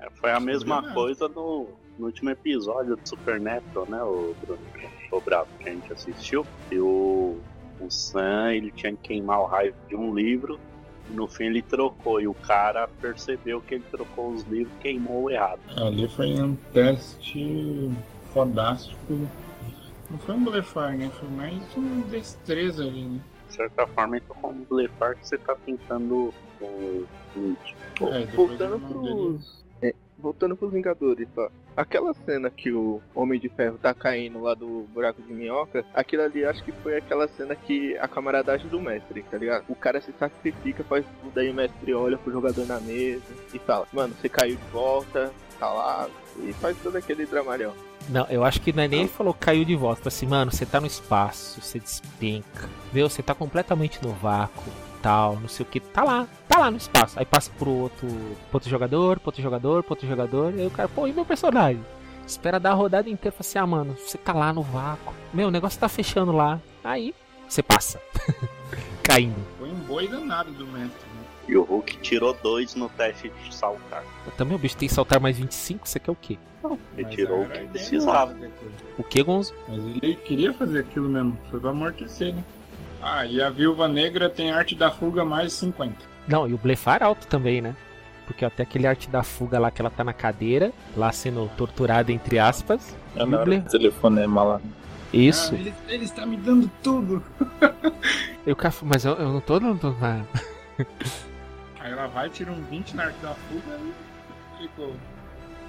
[0.00, 1.68] É, Foi a mesma Descobriu coisa no,
[1.98, 4.62] no último episódio do Supernatural, né, o Bruno?
[5.10, 6.44] O Bravo, que a gente assistiu.
[6.70, 7.38] E o,
[7.80, 10.58] o Sam, ele tinha que queimar o raio de um livro.
[11.10, 12.20] No fim ele trocou.
[12.20, 15.60] E o cara percebeu que ele trocou os livros e queimou o errado.
[15.76, 17.90] Ali foi um teste
[18.32, 19.28] fodástico.
[20.10, 21.10] Não foi um blefar, né?
[21.18, 23.20] Foi mais uma destreza ali, né?
[23.48, 27.76] De certa forma, então, como blefar que você tá tentando o limite.
[28.00, 29.64] É, Voltando pros.
[29.82, 31.48] é, voltando pros Vingadores, ó.
[31.76, 36.22] Aquela cena que o Homem de Ferro tá caindo lá do buraco de minhoca, aquilo
[36.22, 39.64] ali acho que foi aquela cena que a camaradagem do mestre, tá ligado?
[39.68, 43.58] O cara se sacrifica, faz tudo, aí o mestre olha pro jogador na mesa e
[43.58, 46.08] fala, mano, você caiu de volta, tá lá,
[46.38, 47.74] e faz todo aquele dramalhão.
[48.08, 50.02] Não, eu acho que não é nem ele falou caiu de volta.
[50.02, 52.68] Falou assim, mano, você tá no espaço, você despenca.
[52.92, 53.08] Viu?
[53.08, 54.64] Você tá completamente no vácuo,
[55.04, 55.78] tal, não sei o que.
[55.80, 57.18] Tá lá, tá lá no espaço.
[57.18, 60.54] Aí passa pro outro, pro outro jogador, pro outro jogador, pro outro jogador.
[60.54, 61.84] E aí o cara, pô, e meu personagem?
[62.26, 63.36] Espera dar a rodada inteira.
[63.36, 65.12] Fala assim, ah, mano, você tá lá no vácuo.
[65.32, 66.58] Meu, o negócio tá fechando lá.
[66.82, 67.14] Aí,
[67.46, 68.00] você passa.
[69.04, 69.36] Caindo.
[69.58, 71.24] Foi um boi danado do mestre, né?
[71.46, 74.02] E o Hulk tirou dois no teste de saltar.
[74.38, 76.38] Também o bicho tem que saltar mais 25, você quer o quê?
[76.96, 78.34] Ele Mas tirou o que precisava.
[78.96, 79.54] O que, Gonzo?
[79.68, 82.42] Mas ele queria fazer aquilo mesmo, foi pra amortecer, né?
[83.06, 85.94] Ah, e a Viúva Negra tem arte da fuga mais 50.
[86.26, 87.76] Não, e o blefar alto também, né?
[88.26, 92.10] Porque até aquele arte da fuga lá que ela tá na cadeira, lá sendo torturada
[92.10, 92.96] entre aspas.
[93.14, 94.60] é na hora Ble- do telefonema lá.
[95.12, 95.54] Isso.
[95.54, 97.22] Ah, ele, ele está me dando tudo.
[98.46, 100.26] E o falou, mas eu, eu não tô dando nada.
[101.78, 103.78] Aí ela vai, tira um 20 na arte da fuga
[104.58, 104.94] e ficou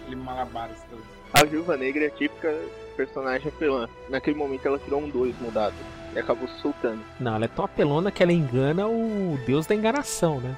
[0.01, 1.03] aquele malabares todo.
[1.33, 2.55] A Viúva Negra é a típica
[2.95, 3.89] personagem apelã.
[4.09, 5.75] Naquele momento ela tirou um 2 mudado
[6.15, 7.03] e acabou se soltando.
[7.19, 10.55] Não, ela é tão apelona que ela engana o deus da enganação, né?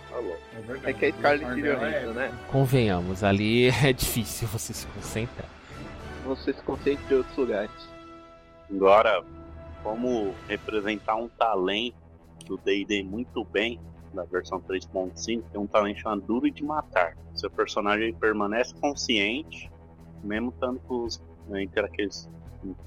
[0.55, 0.89] É verdade.
[0.89, 2.31] É que a Scarlett O dela Johansson, né?
[2.51, 5.49] Convenhamos, ali é difícil você se concentrar.
[6.25, 7.89] Você se concentra em outros lugares.
[8.69, 9.23] Agora,
[9.83, 11.95] como representar um talento
[12.45, 13.79] do D&D muito bem,
[14.13, 17.17] na versão 3.5, tem um talento chamado Duro de Matar.
[17.33, 19.71] Seu personagem permanece consciente,
[20.23, 22.29] mesmo estando com os, né, entre aqueles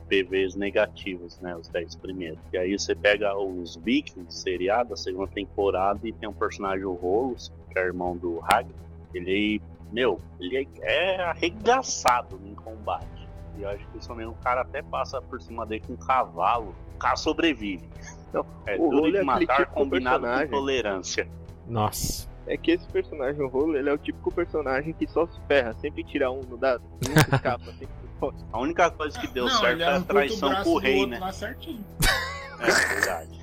[0.08, 2.38] PVs negativos, né, os 10 primeiros.
[2.52, 6.94] E aí você pega os Vikings, seriado, a segunda temporada, e tem um personagem, o
[6.94, 8.68] Rolos, que é irmão do Hag.
[9.14, 9.60] Ele,
[9.92, 13.28] meu, ele é arregaçado em combate.
[13.58, 15.96] E eu acho que isso mesmo, o cara até passa por cima dele com um
[15.96, 16.74] cavalo.
[16.94, 17.88] O cara sobrevive.
[18.32, 21.28] Não, é o duro Rolo de é matar tipo de combinado com tolerância.
[21.66, 22.28] Nossa.
[22.46, 25.74] É que esse personagem, o Rolo, ele é o típico personagem que só se ferra,
[25.74, 27.99] sempre tira um no dado, nunca escapa, sempre.
[28.52, 31.10] A única coisa que deu Não, certo é a o traição o do rei, outro
[31.10, 31.18] né?
[31.18, 31.84] Lá certinho.
[32.60, 33.40] É verdade.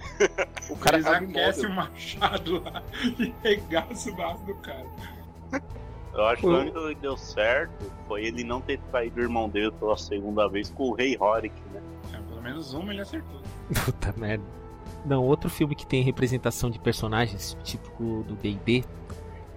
[0.70, 1.70] O cara Eles imóvel.
[1.70, 2.84] o machado lá
[3.18, 4.86] e regaçam o braço do cara.
[6.13, 9.24] Eu acho que a única coisa que deu certo foi ele não ter traído o
[9.24, 11.82] irmão dele pela segunda vez com o rei Horik, né?
[12.13, 13.42] É, pelo menos uma ele acertou.
[13.86, 14.44] Puta merda.
[15.06, 18.84] Não, outro filme que tem representação de personagens, típico do D&D,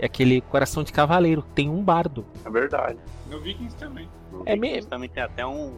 [0.00, 1.42] é aquele Coração de Cavaleiro.
[1.54, 2.24] Tem um bardo.
[2.44, 2.98] É verdade.
[3.28, 4.08] No Vikings também.
[4.32, 4.90] No É Vikings mesmo?
[4.90, 5.68] também tem até um,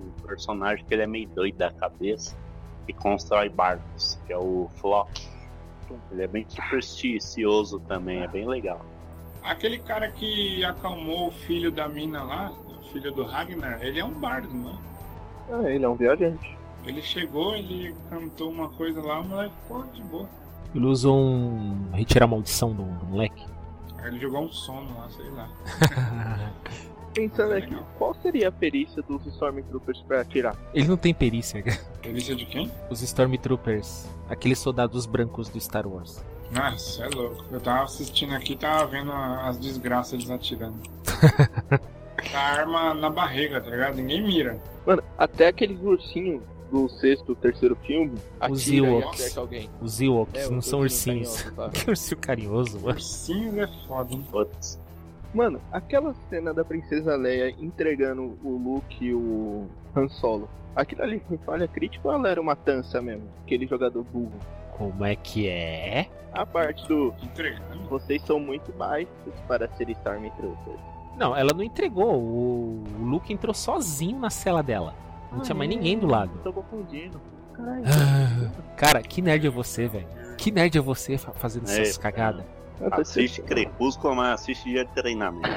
[0.00, 2.36] um personagem que ele é meio doido da cabeça
[2.86, 5.28] e constrói barcos, que é o Flock.
[6.10, 8.80] Ele é bem supersticioso também, é bem legal.
[9.42, 14.04] Aquele cara que acalmou o filho da mina lá, o filho do Ragnar, ele é
[14.04, 14.74] um bardo, não é?
[15.50, 16.56] Ah, ele é um viajante.
[16.84, 20.28] Ele chegou, ele cantou uma coisa lá, o moleque ficou de boa.
[20.74, 21.90] Ele usou um.
[21.92, 23.20] retirar a maldição do.
[23.20, 23.27] Aí
[24.08, 25.48] ele jogou um sono lá, sei lá.
[27.14, 27.86] Pensando aqui, legal.
[27.98, 30.56] qual seria a perícia dos Stormtroopers pra atirar?
[30.72, 31.62] Ele não tem perícia,
[32.02, 32.70] Polícia de quem?
[32.90, 36.24] Os Stormtroopers, aqueles soldados brancos do Star Wars.
[36.50, 37.44] Nossa, é louco.
[37.50, 40.78] Eu tava assistindo aqui tava vendo as desgraças eles atirando.
[42.34, 43.96] a arma na barriga, tá ligado?
[43.96, 44.60] Ninguém mira.
[44.86, 48.12] Mano, até aqueles ursinhos do sexto, terceiro filme,
[48.50, 49.20] Os e Ewoks.
[49.20, 49.70] acerta alguém.
[49.80, 51.70] Os Ewoks É, não são ursinhos carinhosos, tá?
[51.84, 52.88] Que ursinho carinhoso, mano.
[52.94, 54.24] Ursinhos é foda, hein?
[54.30, 54.78] Putz,
[55.34, 60.48] Mano, aquela cena da Princesa Leia entregando o Luke e o Han Solo.
[60.74, 63.24] Aquilo ali foi falha crítica ou ela era uma tança mesmo?
[63.44, 64.32] Aquele jogador burro.
[64.76, 66.08] Como é que é?
[66.32, 67.88] A parte do Entregando.
[67.90, 69.10] vocês são muito baixos
[69.46, 70.80] para ser Stormtroopers.
[71.18, 72.14] Não, ela não entregou.
[72.14, 74.94] O, o Luke entrou sozinho na cela dela.
[75.32, 76.30] Não tinha mais ninguém do lado.
[76.42, 77.20] Tô confundindo.
[77.54, 77.82] Caralho.
[77.86, 80.06] Ah, Cara, que nerd é você, velho?
[80.36, 82.44] Que nerd é você fa- fazendo É, essas cagadas?
[82.92, 83.42] Assiste.
[83.42, 85.48] Crepúsculo, mas assiste dia de treinamento.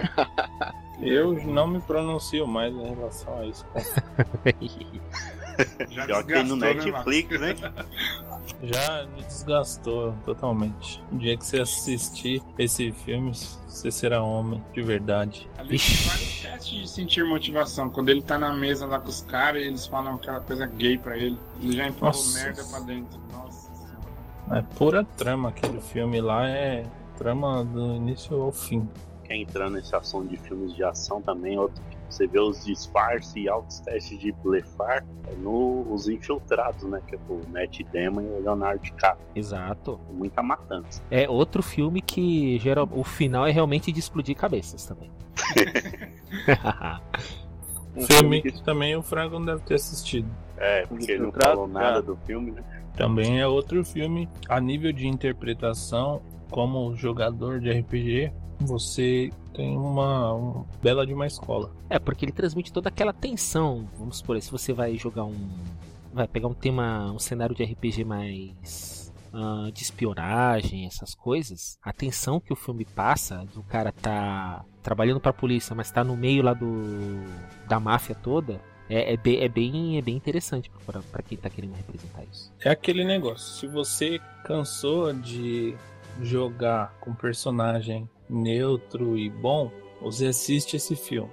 [0.99, 3.65] Eu não me pronuncio mais em relação a isso.
[5.89, 7.55] Já Pior que tem no desgastou, né, Netflix, né?
[8.63, 11.03] Já me desgastou totalmente.
[11.11, 13.33] O dia que você assistir esse filme,
[13.67, 15.49] você será homem de verdade.
[15.57, 17.89] Ali vários testes de sentir motivação.
[17.89, 20.97] Quando ele tá na mesa lá com os caras e eles falam aquela coisa gay
[20.97, 23.19] pra ele, ele já empurrou merda pra dentro.
[23.31, 24.59] Nossa senhora.
[24.59, 26.85] É pura trama aquele filme lá, é
[27.17, 28.87] trama do início ao fim.
[29.23, 31.81] Quer entrar nesse ação de filmes de ação também, outro
[32.12, 37.02] você vê os disfarces e altos testes de blefar é no Os Infiltrados, né?
[37.08, 39.26] Que é o Matt Damon e o Leonardo DiCaprio.
[39.36, 40.00] Exato.
[40.12, 41.02] Muita matança.
[41.10, 45.12] É outro filme que geral, o final é realmente de explodir cabeças também.
[47.95, 50.30] Um filme que também o Franco não deve ter assistido.
[50.58, 52.02] É, porque ele não falou nada já.
[52.02, 52.63] do filme, né?
[52.95, 58.32] Também é outro filme a nível de interpretação, como jogador de RPG,
[58.65, 61.71] você tem uma, uma bela de uma escola.
[61.89, 63.88] É, porque ele transmite toda aquela tensão.
[63.97, 65.50] Vamos supor, se você vai jogar um.
[66.13, 69.12] Vai pegar um tema, um cenário de RPG mais.
[69.34, 71.78] ah, de espionagem, essas coisas.
[71.82, 76.15] A tensão que o filme passa, do cara tá trabalhando pra polícia, mas tá no
[76.17, 77.24] meio lá do.
[77.67, 78.62] da máfia toda.
[78.89, 82.52] É, é, bem, é, bem, é bem interessante pra quem tá querendo representar isso.
[82.60, 85.78] É aquele negócio, se você cansou de
[86.21, 91.31] jogar com personagem neutro e bom, você assiste esse filme.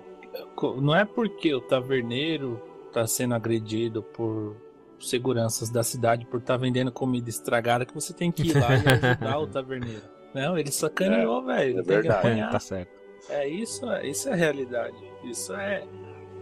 [0.80, 2.61] Não é porque o taverneiro
[2.92, 4.56] tá sendo agredido por
[4.98, 8.82] seguranças da cidade por estar vendendo comida estragada que você tem que ir lá e
[9.06, 10.02] ajudar o taverneiro.
[10.34, 11.70] Não, ele sacaneou, velho.
[11.70, 12.18] é tem que verdade.
[12.26, 12.50] apanhar.
[12.50, 12.90] tá certo.
[13.28, 14.96] É isso, isso é a realidade.
[15.24, 15.87] Isso é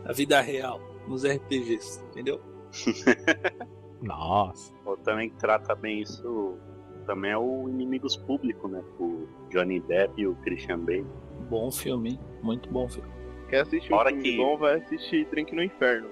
[0.05, 2.41] a vida real nos RPGs, entendeu?
[4.03, 4.73] Nossa.
[4.85, 6.59] Ou também que trata bem isso
[7.07, 8.83] também é o Inimigos Públicos, né?
[9.01, 11.07] O Johnny Depp e o Christian Bale.
[11.49, 12.21] Bom filme, hein?
[12.43, 13.09] muito bom filme.
[13.49, 16.09] Quer assistir um Hora filme que- bom, vai assistir Drink no Inferno.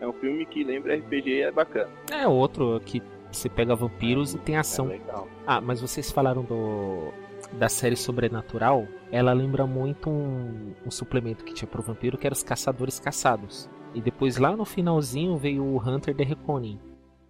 [0.00, 1.90] É um filme que lembra RPG e é bacana.
[2.10, 4.86] É outro que você pega vampiros e tem ação.
[4.86, 5.28] É legal.
[5.46, 7.12] Ah, mas vocês falaram do
[7.52, 8.86] da série Sobrenatural.
[9.10, 13.68] Ela lembra muito um, um suplemento que tinha pro vampiro, que era os Caçadores Caçados.
[13.94, 16.78] E depois lá no finalzinho veio o Hunter the Reckoning,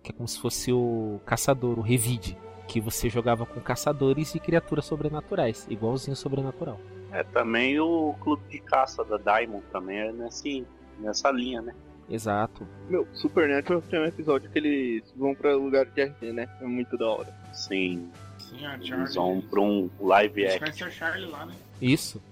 [0.03, 2.37] que é como se fosse o caçador, o Revide,
[2.71, 6.79] que você jogava com caçadores e criaturas sobrenaturais, igualzinho Sobrenatural.
[7.11, 10.65] É também o Clube de Caça da Diamond também é nesse,
[11.01, 11.75] nessa linha, né?
[12.09, 12.65] Exato.
[12.89, 16.49] Meu, Supernatural tem um episódio que eles vão pra lugar de RP, né?
[16.61, 17.35] É muito da hora.
[17.53, 19.15] Sim, Sim, a eles Charlie.
[19.17, 20.67] vão pra um live Eles action.
[20.67, 21.55] conhecem a Charlie lá, né?
[21.83, 22.23] Isso.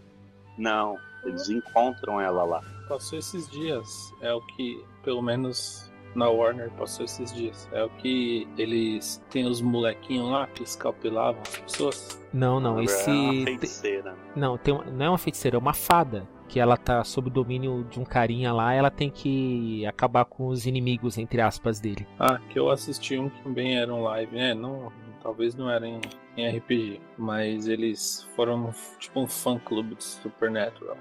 [0.56, 2.62] Não, eles encontram ela lá.
[2.88, 7.68] Passou esses dias, é o que, pelo menos na Warner passou esses dias.
[7.72, 12.20] É o que eles têm os molequinhos lá que escalpelavam as pessoas.
[12.32, 13.08] Não, não, esse.
[13.08, 14.14] É uma feiticeira?
[14.36, 16.26] Não, tem uma- não é uma feiticeira, é uma fada.
[16.48, 20.46] Que ela tá sob o domínio de um carinha lá, ela tem que acabar com
[20.46, 22.06] os inimigos, entre aspas, dele.
[22.18, 24.54] Ah, que eu assisti um que também era um live, né?
[24.54, 24.90] Não,
[25.22, 26.00] talvez não era em,
[26.38, 30.96] em RPG, mas eles foram tipo um fã clube de Supernatural.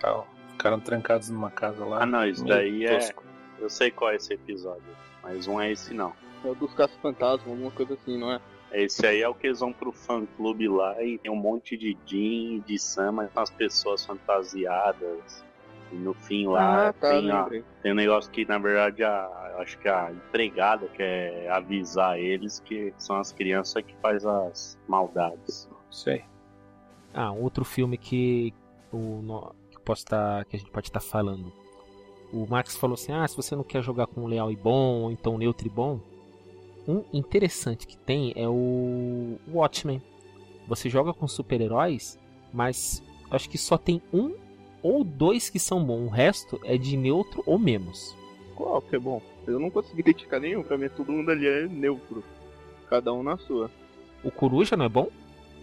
[0.00, 0.28] Tal.
[0.50, 2.02] Ficaram trancados numa casa lá.
[2.02, 2.98] Ah, não, isso daí é.
[3.60, 4.82] Eu sei qual é esse episódio,
[5.22, 6.12] mas um é esse não.
[6.44, 8.40] É o dos caça-fantasmas, alguma coisa assim, não é?
[8.72, 11.76] Esse aí é o que eles vão pro fã clube lá e tem um monte
[11.76, 15.44] de Jin e de Sam, mas com as pessoas fantasiadas.
[15.92, 17.48] E no fim lá ah, tá, tem, a-
[17.82, 22.60] tem um negócio que na verdade a, eu acho que a empregada quer avisar eles
[22.60, 25.68] que são as crianças que faz as maldades.
[25.90, 26.24] Sei.
[27.12, 28.54] Ah, outro filme que
[28.92, 31.52] o que posso tá, que a gente pode estar falando.
[32.32, 35.12] O Max falou assim: "Ah, se você não quer jogar com leal e bom, ou
[35.12, 36.00] então neutro e bom,
[36.86, 40.02] um interessante que tem é o Watchmen.
[40.66, 42.18] Você joga com super-heróis,
[42.52, 44.34] mas acho que só tem um
[44.82, 46.06] ou dois que são bons.
[46.06, 48.16] O resto é de neutro ou menos.
[48.54, 49.20] Qual que é bom?
[49.46, 52.22] Eu não consegui identificar nenhum, pra mim todo mundo ali é neutro.
[52.88, 53.70] Cada um na sua.
[54.22, 55.08] O Coruja não é bom?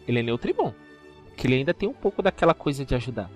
[0.08, 0.74] Ele é neutro e bom.
[1.28, 3.30] Porque ele ainda tem um pouco daquela coisa de ajudar.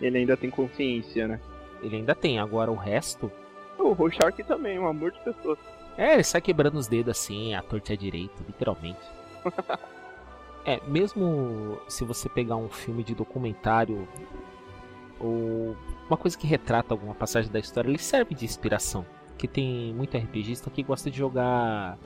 [0.00, 1.40] Ele ainda tem consciência, né?
[1.82, 2.38] Ele ainda tem.
[2.38, 3.30] Agora o resto
[3.78, 5.58] O Rorschach também, um amor de pessoa.
[5.96, 9.00] É, ele sai quebrando os dedos assim, a torta é direito, literalmente.
[10.64, 14.08] é, mesmo se você pegar um filme de documentário
[15.20, 15.76] ou
[16.08, 19.04] uma coisa que retrata alguma passagem da história, ele serve de inspiração.
[19.36, 21.98] Que tem muito RPGista que gosta de jogar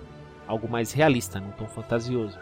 [0.47, 2.39] algo mais realista, não tão fantasioso.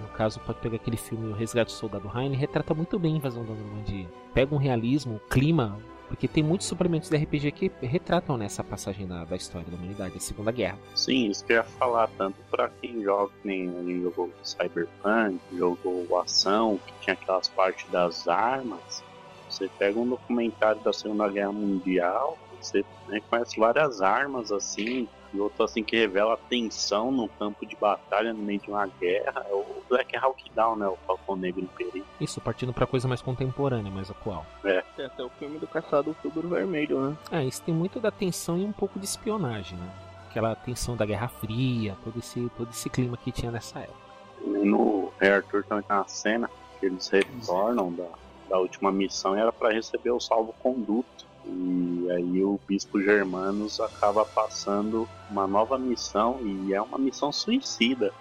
[0.00, 3.14] No caso, pode pegar aquele filme O Resgate do Soldado Ryan, ele retrata muito bem
[3.14, 4.08] a invasão da Normandia.
[4.32, 5.78] Pega um realismo, um clima,
[6.10, 10.16] porque tem muitos suplementos de RPG que retratam nessa passagem da, da história da humanidade,
[10.16, 10.76] a Segunda Guerra.
[10.92, 16.80] Sim, isso que eu ia falar, tanto pra quem joga, nem jogou Cyberpunk, jogou Ação,
[16.84, 19.04] que tinha aquelas partes das armas.
[19.48, 25.40] Você pega um documentário da Segunda Guerra Mundial, você né, conhece várias armas assim, e
[25.40, 29.46] outro assim que revela a tensão no campo de batalha no meio de uma guerra.
[29.48, 30.86] É o Black Hawk Down, né?
[30.88, 32.06] O Falcão Negro em Perigo.
[32.20, 34.44] Isso, partindo pra coisa mais contemporânea, mais atual.
[34.62, 37.16] Tem até o filme do Caçado Outubro Vermelho, né?
[37.30, 39.90] É, isso tem muito da tensão e um pouco de espionagem, né?
[40.28, 43.98] Aquela tensão da Guerra Fria, todo esse, todo esse clima que tinha nessa época.
[44.44, 48.08] E no Rei Arthur também tem uma cena que eles retornam da,
[48.48, 51.29] da última missão e era para receber o salvo-conduto.
[51.46, 58.12] E aí o Bispo Germanos acaba passando uma nova missão e é uma missão suicida.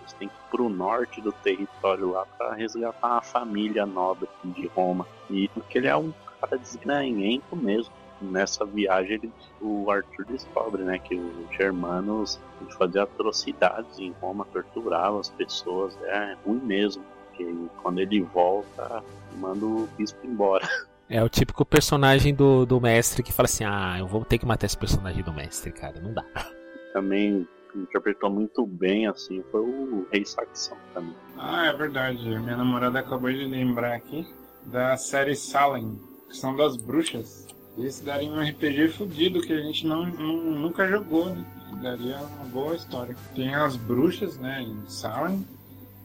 [0.00, 4.66] Eles têm que ir pro norte do território lá para resgatar uma família nobre de
[4.68, 5.06] Roma.
[5.30, 7.92] E porque ele é um cara desgranhento mesmo.
[8.20, 12.40] Nessa viagem ele, o Arthur descobre né, que os germanos
[12.78, 17.04] faziam atrocidades em Roma, torturavam as pessoas, é ruim mesmo.
[17.28, 17.52] Porque
[17.82, 19.02] quando ele volta,
[19.36, 20.66] manda o bispo embora.
[21.14, 24.44] É o típico personagem do, do mestre que fala assim: ah, eu vou ter que
[24.44, 26.24] matar esse personagem do mestre, cara, não dá.
[26.92, 31.14] Também interpretou muito bem, assim, foi o Rei Saxão também.
[31.38, 32.18] Ah, é verdade.
[32.18, 34.26] Minha namorada acabou de lembrar aqui
[34.66, 35.96] da série Salem,
[36.28, 37.46] que são das bruxas.
[37.78, 41.44] Esse daria um RPG fudido que a gente não, não- nunca jogou, né?
[41.80, 43.14] Daria uma boa história.
[43.36, 45.46] Tem as bruxas, né, em Salem,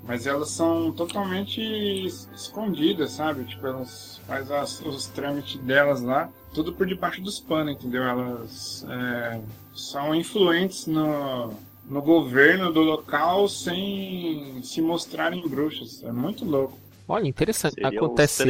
[0.04, 3.44] mas elas são totalmente es- escondidas, sabe?
[3.46, 8.04] Tipo, elas fazem as- os trâmites delas lá, tudo por debaixo dos panos, entendeu?
[8.04, 9.40] Elas é,
[9.74, 11.54] são influentes no,
[11.86, 16.04] no governo do local sem se mostrarem bruxas.
[16.04, 16.78] É muito louco.
[17.08, 17.74] Olha, interessante.
[17.76, 18.44] Seria Acontece,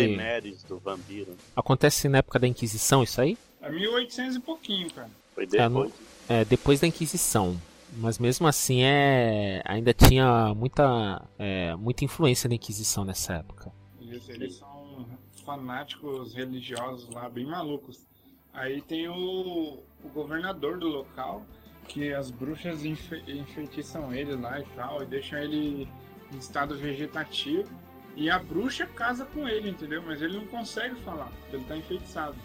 [0.68, 1.34] do vampiro.
[1.56, 3.38] acontece na época da Inquisição, isso aí?
[3.62, 5.10] É 1800 e pouquinho, cara.
[5.34, 5.94] Foi É, não- depois.
[6.28, 7.56] É, depois da Inquisição.
[7.98, 13.72] Mas mesmo assim, é, ainda tinha muita, é, muita influência da Inquisição nessa época.
[14.00, 15.06] Eles, eles são
[15.46, 18.08] fanáticos religiosos lá, bem malucos.
[18.54, 21.46] Aí tem o, o governador do local,
[21.88, 25.88] que as bruxas enfe, enfeitiçam ele lá e tal, e deixam ele
[26.32, 27.70] em estado vegetativo.
[28.16, 30.02] E a bruxa casa com ele, entendeu?
[30.02, 32.36] Mas ele não consegue falar, porque ele tá enfeitiçado.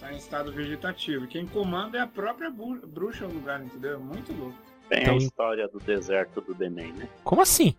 [0.00, 1.24] Está em estado vegetativo.
[1.24, 3.94] E quem comanda é a própria bruxa no lugar, entendeu?
[3.94, 4.56] É muito louco.
[4.88, 7.06] Tem Então- a história do deserto do Denem, né?
[7.22, 7.74] Como assim?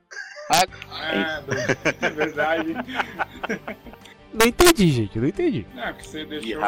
[0.51, 2.73] É, do- é verdade.
[4.33, 5.67] Não entendi, gente, não entendi.
[5.75, 6.63] Não, que você De deixou.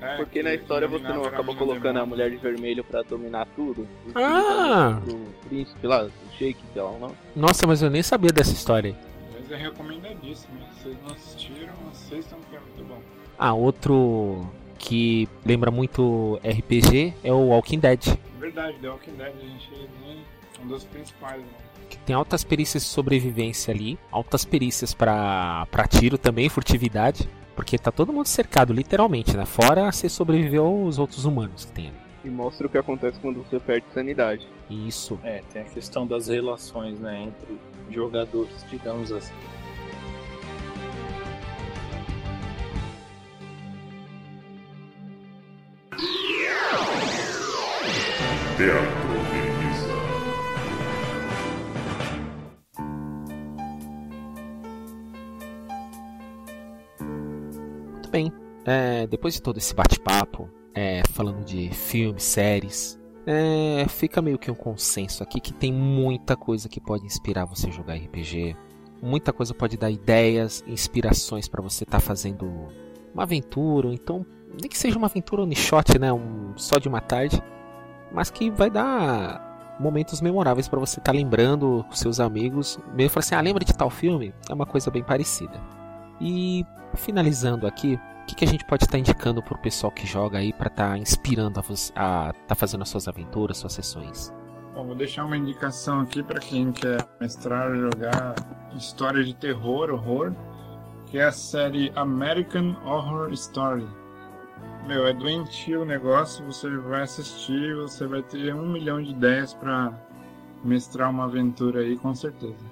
[0.00, 3.46] É, Porque na história você não acaba um colocando a mulher de vermelho pra dominar
[3.54, 3.86] tudo?
[4.14, 4.98] Ah!
[5.06, 7.14] O príncipe lá, o Sheik, sei lá, não?
[7.36, 8.90] Nossa, mas eu nem sabia dessa história.
[8.90, 8.96] aí.
[9.34, 10.58] Mas é recomendadíssimo.
[10.78, 13.02] Se vocês não assistiram, assistam que é muito bom.
[13.44, 14.46] Ah, outro
[14.78, 18.16] que lembra muito RPG é o Walking Dead.
[18.38, 19.68] Verdade, The Walking Dead a gente
[20.00, 20.18] nem
[20.62, 21.48] um dos principais, né?
[21.90, 27.76] que tem altas perícias de sobrevivência ali, altas perícias pra pra tiro também, furtividade, porque
[27.76, 29.44] tá todo mundo cercado, literalmente, né?
[29.44, 31.96] Fora você sobreviveu aos outros humanos que tem ali.
[32.24, 34.46] E mostra o que acontece quando você perde sanidade.
[34.70, 35.18] Isso.
[35.24, 37.58] É, tem a questão das relações, né, entre
[37.90, 39.34] jogadores, digamos assim.
[48.62, 49.02] Teatro.
[57.90, 58.32] Muito bem.
[58.64, 64.48] É, depois de todo esse bate-papo, é, falando de filmes, séries, é, fica meio que
[64.48, 68.56] um consenso aqui que tem muita coisa que pode inspirar você a jogar RPG.
[69.02, 72.48] Muita coisa pode dar ideias, inspirações para você estar fazendo
[73.12, 77.00] uma aventura, então nem que seja uma aventura one shot, né, um só de uma
[77.00, 77.42] tarde,
[78.12, 83.20] mas que vai dar momentos memoráveis para você estar lembrando com seus amigos, mesmo falar
[83.20, 84.34] assim, ah, lembra de tal filme?
[84.48, 85.60] É uma coisa bem parecida.
[86.20, 90.38] E finalizando aqui, o que, que a gente pode estar indicando pro pessoal que joga
[90.38, 91.58] aí para estar inspirando
[91.96, 94.32] a estar fazendo as suas aventuras, suas sessões?
[94.74, 98.34] Bom, vou deixar uma indicação aqui para quem quer mestrar jogar
[98.74, 100.32] história de terror, horror,
[101.06, 103.86] que é a série American Horror Story.
[104.86, 109.54] Meu, é doentio o negócio, você vai assistir, você vai ter um milhão de ideias
[109.54, 109.92] para
[110.64, 112.66] mestrar uma aventura aí, com certeza.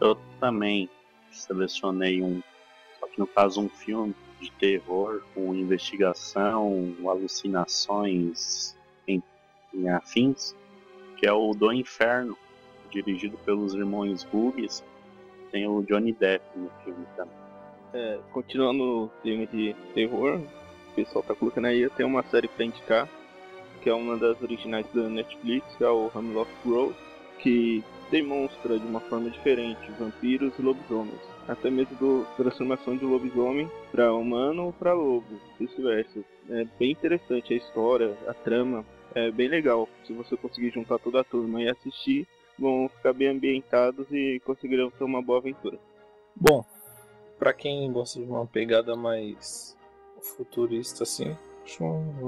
[0.00, 0.90] Eu também
[1.30, 2.42] selecionei um,
[2.98, 9.22] só que no caso um filme de terror com investigação, alucinações em,
[9.72, 10.56] em afins,
[11.16, 12.36] que é o Do Inferno,
[12.90, 14.82] dirigido pelos irmãos Hughes.
[15.52, 17.34] Tem o Johnny Depp no filme também.
[17.94, 20.40] É, continuando o filme de terror,
[20.92, 23.08] o pessoal tá colocando aí, tem uma série pra indicar,
[23.82, 26.94] que é uma das originais da Netflix, que é o Hemlock Grove,
[27.38, 31.20] que demonstra de uma forma diferente vampiros e lobisomens.
[31.48, 36.20] Até mesmo do transformação de lobisomem para humano ou para lobo, vice-versa.
[36.48, 38.84] É bem interessante a história, a trama,
[39.14, 39.88] é bem legal.
[40.06, 44.90] Se você conseguir juntar toda a turma e assistir, vão ficar bem ambientados e conseguirão
[44.90, 45.78] ter uma boa aventura.
[46.36, 46.64] Bom,
[47.38, 49.76] pra quem gosta de uma pegada mais
[50.22, 51.84] futurista assim, acho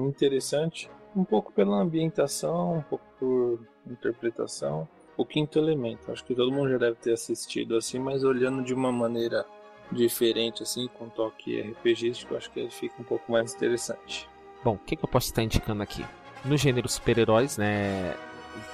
[0.08, 0.90] interessante.
[1.16, 4.88] Um pouco pela ambientação, um pouco por interpretação.
[5.16, 8.74] O quinto elemento, acho que todo mundo já deve ter assistido assim, mas olhando de
[8.74, 9.46] uma maneira
[9.92, 14.28] diferente assim, com toque RPGístico, acho que ele fica um pouco mais interessante.
[14.64, 16.04] Bom, o que, que eu posso estar indicando aqui?
[16.44, 18.16] No gênero super-heróis, né?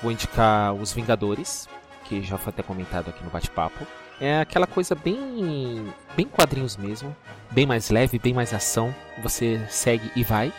[0.02, 1.68] Vou indicar Os Vingadores,
[2.04, 3.86] que já foi até comentado aqui no bate-papo.
[4.20, 5.86] É aquela coisa bem.
[6.16, 7.14] bem quadrinhos mesmo.
[7.50, 8.94] Bem mais leve, bem mais ação.
[9.22, 10.52] Você segue e vai.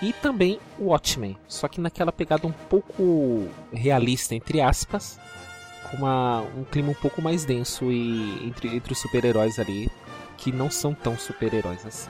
[0.00, 5.20] E também o Watchmen, só que naquela pegada um pouco realista, entre aspas,
[5.90, 9.90] com uma, um clima um pouco mais denso e entre, entre os super-heróis ali,
[10.38, 12.08] que não são tão super-heróis assim.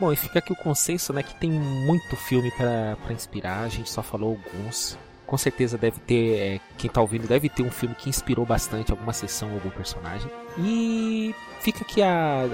[0.00, 3.90] Bom, e fica aqui o consenso, né, que tem muito filme pra inspirar, a gente
[3.90, 4.96] só falou alguns.
[5.28, 8.90] Com certeza deve ter, é, quem tá ouvindo deve ter um filme que inspirou bastante
[8.90, 10.28] alguma sessão, algum personagem.
[10.58, 12.46] E fica aqui a,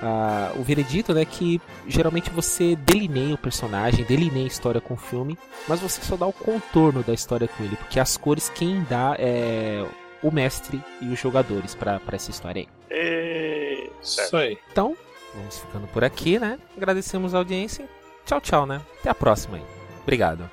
[0.00, 4.96] a- o veredito, né, que geralmente você delineia o personagem, delineia a história com o
[4.96, 8.82] filme, mas você só dá o contorno da história com ele, porque as cores quem
[8.88, 9.84] dá é
[10.22, 12.68] o mestre e os jogadores pra pra essa história aí.
[12.88, 13.88] É...
[14.00, 14.56] Isso aí.
[14.70, 14.96] Então,
[15.34, 16.56] vamos ficando por aqui, né?
[16.76, 17.88] Agradecemos a audiência.
[18.24, 18.80] Tchau, tchau, né?
[19.00, 19.62] Até a próxima aí.
[20.02, 20.50] Obrigado.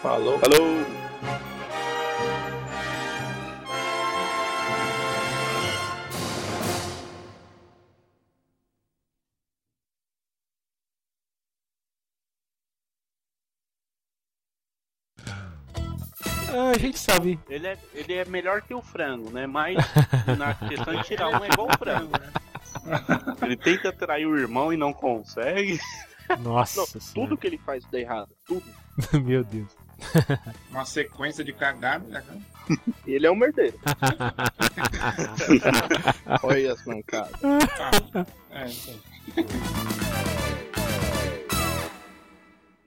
[0.00, 0.38] Falou.
[0.38, 1.04] Falou!
[16.56, 17.36] Ah, a gente sabe.
[17.48, 19.44] Ele é, ele é melhor que o frango, né?
[19.44, 19.76] Mas
[20.38, 22.30] na questão de tirar um é igual o frango, né?
[23.42, 25.80] Ele tenta trair o irmão e não consegue.
[26.40, 28.30] Nossa Não, tudo que ele faz dá errado.
[28.46, 28.64] Tudo.
[29.24, 29.68] Meu Deus.
[30.70, 32.22] Uma sequência de cagada, né?
[33.06, 33.78] Ele é um merdeiro.
[36.42, 37.40] Olha as mancadas.
[38.50, 38.98] É, isso aí.